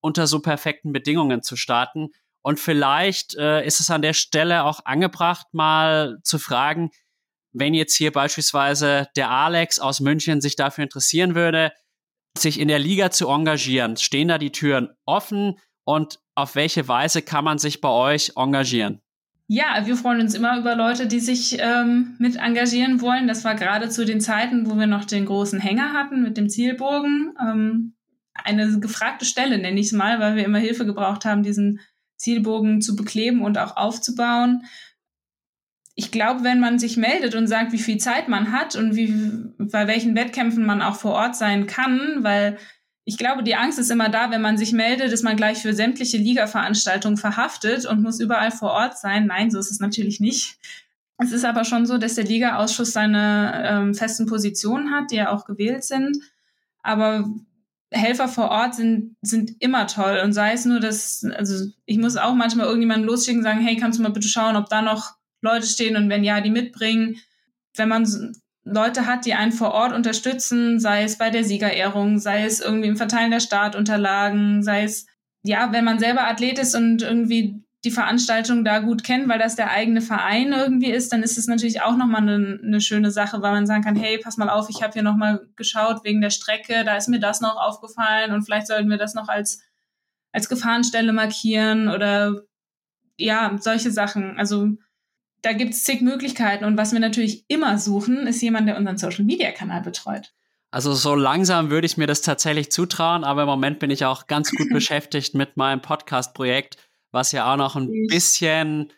[0.00, 2.10] unter so perfekten Bedingungen zu starten.
[2.42, 6.90] Und vielleicht äh, ist es an der Stelle auch angebracht, mal zu fragen,
[7.52, 11.72] wenn jetzt hier beispielsweise der Alex aus München sich dafür interessieren würde,
[12.36, 13.96] sich in der Liga zu engagieren?
[13.96, 19.00] Stehen da die Türen offen und auf welche Weise kann man sich bei euch engagieren?
[19.46, 23.28] Ja, wir freuen uns immer über Leute, die sich ähm, mit engagieren wollen.
[23.28, 26.48] Das war gerade zu den Zeiten, wo wir noch den großen Hänger hatten mit dem
[26.48, 27.34] Zielbogen.
[27.40, 27.94] Ähm,
[28.32, 31.80] eine gefragte Stelle, nenne ich es mal, weil wir immer Hilfe gebraucht haben, diesen
[32.16, 34.64] Zielbogen zu bekleben und auch aufzubauen
[35.96, 39.14] ich glaube, wenn man sich meldet und sagt, wie viel Zeit man hat und wie,
[39.58, 42.58] bei welchen Wettkämpfen man auch vor Ort sein kann, weil
[43.04, 45.74] ich glaube, die Angst ist immer da, wenn man sich meldet, ist man gleich für
[45.74, 49.26] sämtliche Liga-Veranstaltungen verhaftet und muss überall vor Ort sein.
[49.26, 50.56] Nein, so ist es natürlich nicht.
[51.18, 55.30] Es ist aber schon so, dass der Liga-Ausschuss seine ähm, festen Positionen hat, die ja
[55.30, 56.16] auch gewählt sind.
[56.82, 57.28] Aber
[57.90, 60.20] Helfer vor Ort sind, sind immer toll.
[60.24, 63.76] Und sei es nur, dass, also ich muss auch manchmal irgendjemanden losschicken und sagen, hey,
[63.76, 65.14] kannst du mal bitte schauen, ob da noch
[65.44, 67.16] Leute stehen und wenn ja, die mitbringen.
[67.76, 68.34] Wenn man
[68.64, 72.88] Leute hat, die einen vor Ort unterstützen, sei es bei der Siegerehrung, sei es irgendwie
[72.88, 75.06] im Verteilen der Startunterlagen, sei es,
[75.42, 79.56] ja, wenn man selber Athlet ist und irgendwie die Veranstaltung da gut kennt, weil das
[79.56, 83.42] der eigene Verein irgendwie ist, dann ist es natürlich auch nochmal eine, eine schöne Sache,
[83.42, 86.30] weil man sagen kann, hey, pass mal auf, ich habe hier nochmal geschaut wegen der
[86.30, 89.62] Strecke, da ist mir das noch aufgefallen und vielleicht sollten wir das noch als,
[90.32, 92.40] als Gefahrenstelle markieren oder
[93.18, 94.38] ja, solche Sachen.
[94.38, 94.70] Also
[95.44, 96.64] da gibt es zig Möglichkeiten.
[96.64, 100.32] Und was wir natürlich immer suchen, ist jemand, der unseren Social-Media-Kanal betreut.
[100.70, 104.26] Also so langsam würde ich mir das tatsächlich zutrauen, aber im Moment bin ich auch
[104.26, 106.78] ganz gut beschäftigt mit meinem Podcast-Projekt,
[107.12, 108.92] was ja auch noch ein bisschen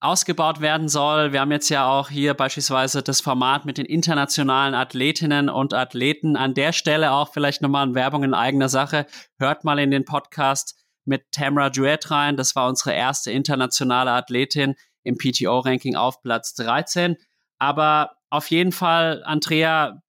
[0.00, 1.32] ausgebaut werden soll.
[1.32, 6.36] Wir haben jetzt ja auch hier beispielsweise das Format mit den internationalen Athletinnen und Athleten.
[6.36, 9.06] An der Stelle auch vielleicht nochmal eine Werbung in eigener Sache.
[9.38, 12.36] Hört mal in den Podcast mit Tamara Duet rein.
[12.36, 14.74] Das war unsere erste internationale Athletin
[15.04, 17.16] im PTO-Ranking auf Platz 13.
[17.58, 20.02] Aber auf jeden Fall, Andrea,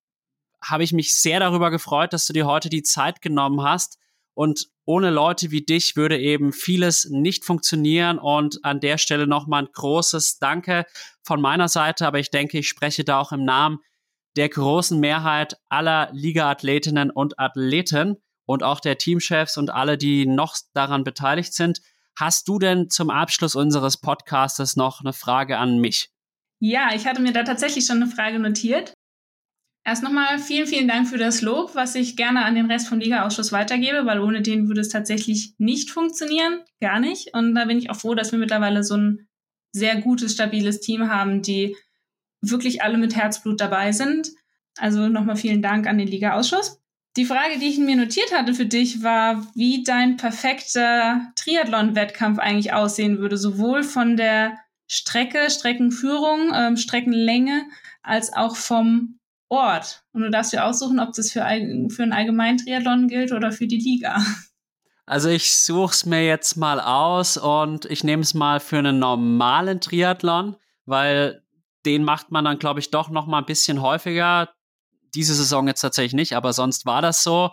[0.63, 3.99] habe ich mich sehr darüber gefreut, dass du dir heute die Zeit genommen hast.
[4.33, 8.17] Und ohne Leute wie dich würde eben vieles nicht funktionieren.
[8.17, 10.85] Und an der Stelle nochmal ein großes Danke
[11.23, 12.07] von meiner Seite.
[12.07, 13.79] Aber ich denke, ich spreche da auch im Namen
[14.35, 20.57] der großen Mehrheit aller Liga-Athletinnen und Athleten und auch der Teamchefs und alle, die noch
[20.73, 21.81] daran beteiligt sind.
[22.17, 26.09] Hast du denn zum Abschluss unseres Podcastes noch eine Frage an mich?
[26.59, 28.93] Ja, ich hatte mir da tatsächlich schon eine Frage notiert.
[29.87, 32.99] Erst nochmal vielen, vielen Dank für das Lob, was ich gerne an den Rest vom
[32.99, 36.61] Liga-Ausschuss weitergebe, weil ohne den würde es tatsächlich nicht funktionieren.
[36.81, 37.35] Gar nicht.
[37.35, 39.27] Und da bin ich auch froh, dass wir mittlerweile so ein
[39.73, 41.75] sehr gutes, stabiles Team haben, die
[42.41, 44.29] wirklich alle mit Herzblut dabei sind.
[44.77, 46.81] Also nochmal vielen Dank an den Liga-Ausschuss.
[47.17, 52.73] Die Frage, die ich mir notiert hatte für dich, war, wie dein perfekter Triathlon-Wettkampf eigentlich
[52.73, 57.63] aussehen würde, sowohl von der Strecke, Streckenführung, ähm, Streckenlänge,
[58.03, 60.03] als auch vom Ort.
[60.11, 61.41] Und du darfst dir aussuchen, ob das für,
[61.89, 64.17] für einen allgemeinen Triathlon gilt oder für die Liga.
[65.07, 68.97] Also ich suche es mir jetzt mal aus und ich nehme es mal für einen
[68.97, 70.55] normalen Triathlon,
[70.85, 71.43] weil
[71.85, 74.49] den macht man dann, glaube ich, doch noch mal ein bisschen häufiger
[75.15, 77.51] diese Saison jetzt tatsächlich nicht, aber sonst war das so.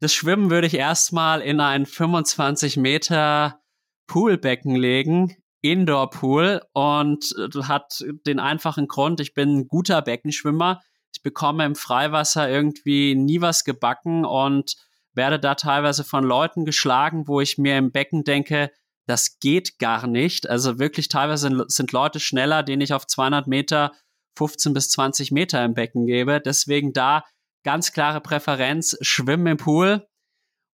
[0.00, 3.60] Das Schwimmen würde ich erstmal in ein 25 Meter
[4.06, 10.80] Poolbecken legen, Indoor Pool und äh, hat den einfachen Grund, ich bin ein guter Beckenschwimmer.
[11.12, 14.76] Ich bekomme im Freiwasser irgendwie nie was gebacken und
[15.14, 18.70] werde da teilweise von Leuten geschlagen, wo ich mir im Becken denke,
[19.06, 20.48] das geht gar nicht.
[20.48, 23.92] Also wirklich teilweise sind Leute schneller, denen ich auf 200 Meter
[24.38, 26.40] 15 bis 20 Meter im Becken gebe.
[26.40, 27.24] Deswegen da
[27.64, 30.06] ganz klare Präferenz, Schwimmen im Pool.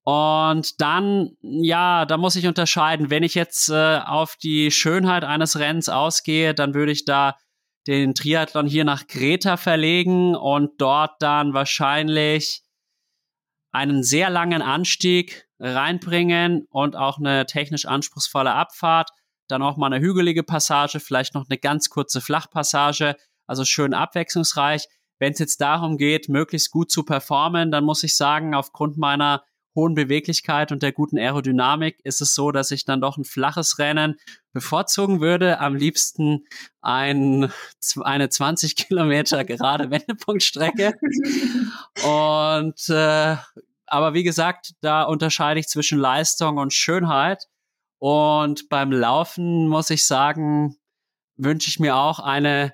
[0.05, 3.09] Und dann, ja, da muss ich unterscheiden.
[3.09, 7.37] Wenn ich jetzt äh, auf die Schönheit eines Rennens ausgehe, dann würde ich da
[7.87, 12.63] den Triathlon hier nach Greta verlegen und dort dann wahrscheinlich
[13.73, 19.11] einen sehr langen Anstieg reinbringen und auch eine technisch anspruchsvolle Abfahrt.
[19.49, 23.17] Dann auch mal eine hügelige Passage, vielleicht noch eine ganz kurze Flachpassage
[23.47, 24.89] also schön abwechslungsreich.
[25.19, 29.45] Wenn es jetzt darum geht, möglichst gut zu performen, dann muss ich sagen, aufgrund meiner
[29.75, 33.79] hohen Beweglichkeit und der guten Aerodynamik ist es so, dass ich dann doch ein flaches
[33.79, 34.17] Rennen
[34.53, 35.59] bevorzugen würde.
[35.59, 36.45] Am liebsten
[36.81, 37.51] ein,
[38.03, 40.95] eine 20 Kilometer gerade Wendepunktstrecke.
[42.05, 43.37] und äh,
[43.87, 47.47] aber wie gesagt, da unterscheide ich zwischen Leistung und Schönheit.
[47.99, 50.77] Und beim Laufen muss ich sagen,
[51.37, 52.73] wünsche ich mir auch eine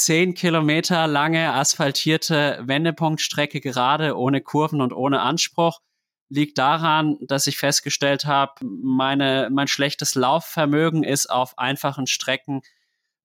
[0.00, 5.80] zehn Kilometer lange asphaltierte Wendepunktstrecke gerade, ohne Kurven und ohne Anspruch.
[6.28, 12.62] Liegt daran, dass ich festgestellt habe, meine, mein schlechtes Laufvermögen ist auf einfachen Strecken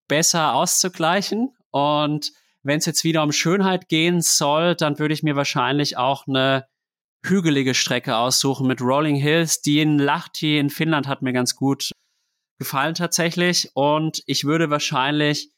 [0.07, 1.55] besser auszugleichen.
[1.71, 2.31] Und
[2.63, 6.65] wenn es jetzt wieder um Schönheit gehen soll, dann würde ich mir wahrscheinlich auch eine
[7.23, 9.61] hügelige Strecke aussuchen mit Rolling Hills.
[9.61, 11.91] Die in Lahti in Finnland hat mir ganz gut
[12.57, 13.71] gefallen tatsächlich.
[13.75, 15.51] Und ich würde wahrscheinlich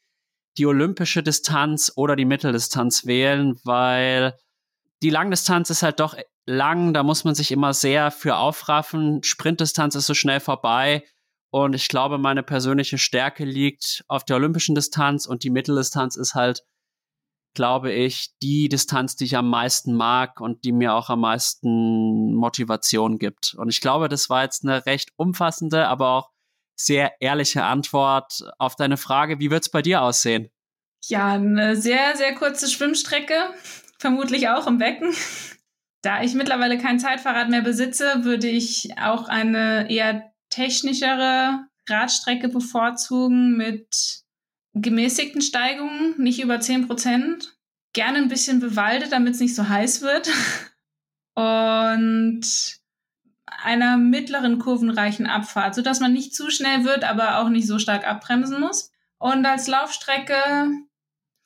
[0.58, 4.36] die olympische Distanz oder die Mitteldistanz wählen, weil
[5.02, 6.16] die Langdistanz ist halt doch
[6.46, 9.22] lang, da muss man sich immer sehr für aufraffen.
[9.22, 11.04] Sprintdistanz ist so schnell vorbei.
[11.50, 16.34] Und ich glaube, meine persönliche Stärke liegt auf der olympischen Distanz und die Mitteldistanz ist
[16.34, 16.64] halt,
[17.54, 22.34] glaube ich, die Distanz, die ich am meisten mag und die mir auch am meisten
[22.34, 23.54] Motivation gibt.
[23.54, 26.30] Und ich glaube, das war jetzt eine recht umfassende, aber auch
[26.80, 29.40] sehr ehrliche Antwort auf deine Frage.
[29.40, 30.48] Wie wird es bei dir aussehen?
[31.06, 33.34] Ja, eine sehr, sehr kurze Schwimmstrecke,
[33.98, 35.12] vermutlich auch im Becken.
[36.02, 43.56] Da ich mittlerweile kein Zeitfahrrad mehr besitze, würde ich auch eine eher technischere Radstrecke bevorzugen
[43.56, 44.22] mit
[44.74, 47.58] gemäßigten Steigungen, nicht über 10 Prozent.
[47.92, 50.30] gerne ein bisschen bewaldet, damit es nicht so heiß wird.
[51.34, 52.77] Und
[53.62, 58.06] einer mittleren kurvenreichen Abfahrt, sodass man nicht zu schnell wird, aber auch nicht so stark
[58.06, 58.90] abbremsen muss.
[59.18, 60.34] Und als Laufstrecke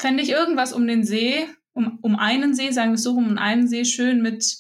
[0.00, 3.38] fände ich irgendwas um den See, um, um einen See, sagen wir es so, um
[3.38, 4.56] einen See schön mit,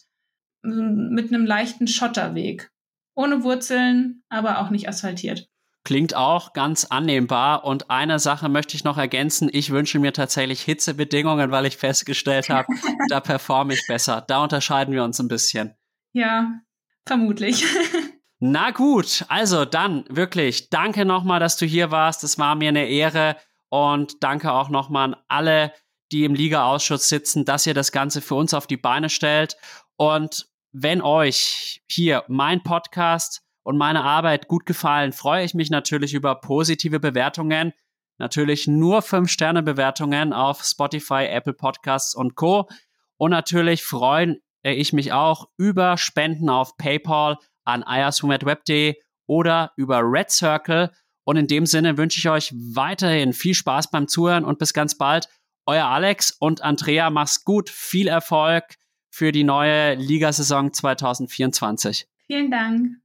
[0.62, 2.70] mit einem leichten Schotterweg.
[3.14, 5.48] Ohne Wurzeln, aber auch nicht asphaltiert.
[5.84, 7.64] Klingt auch ganz annehmbar.
[7.64, 9.50] Und eine Sache möchte ich noch ergänzen.
[9.52, 12.68] Ich wünsche mir tatsächlich Hitzebedingungen, weil ich festgestellt habe,
[13.08, 14.24] da performe ich besser.
[14.26, 15.74] Da unterscheiden wir uns ein bisschen.
[16.12, 16.60] Ja,
[17.06, 17.64] vermutlich.
[18.44, 22.24] Na gut, also dann wirklich danke nochmal, dass du hier warst.
[22.24, 23.36] Es war mir eine Ehre.
[23.68, 25.72] Und danke auch nochmal an alle,
[26.10, 29.56] die im Liga-Ausschuss sitzen, dass ihr das Ganze für uns auf die Beine stellt.
[29.96, 36.12] Und wenn euch hier mein Podcast und meine Arbeit gut gefallen, freue ich mich natürlich
[36.12, 37.72] über positive Bewertungen.
[38.18, 42.68] Natürlich nur 5-Sterne-Bewertungen auf Spotify, Apple Podcasts und Co.
[43.16, 50.30] Und natürlich freue ich mich auch über Spenden auf PayPal an eierswim.web.de oder über Red
[50.30, 50.90] Circle.
[51.24, 54.96] Und in dem Sinne wünsche ich euch weiterhin viel Spaß beim Zuhören und bis ganz
[54.96, 55.28] bald.
[55.66, 57.70] Euer Alex und Andrea, mach's gut.
[57.70, 58.64] Viel Erfolg
[59.10, 62.08] für die neue Ligasaison 2024.
[62.26, 63.01] Vielen Dank.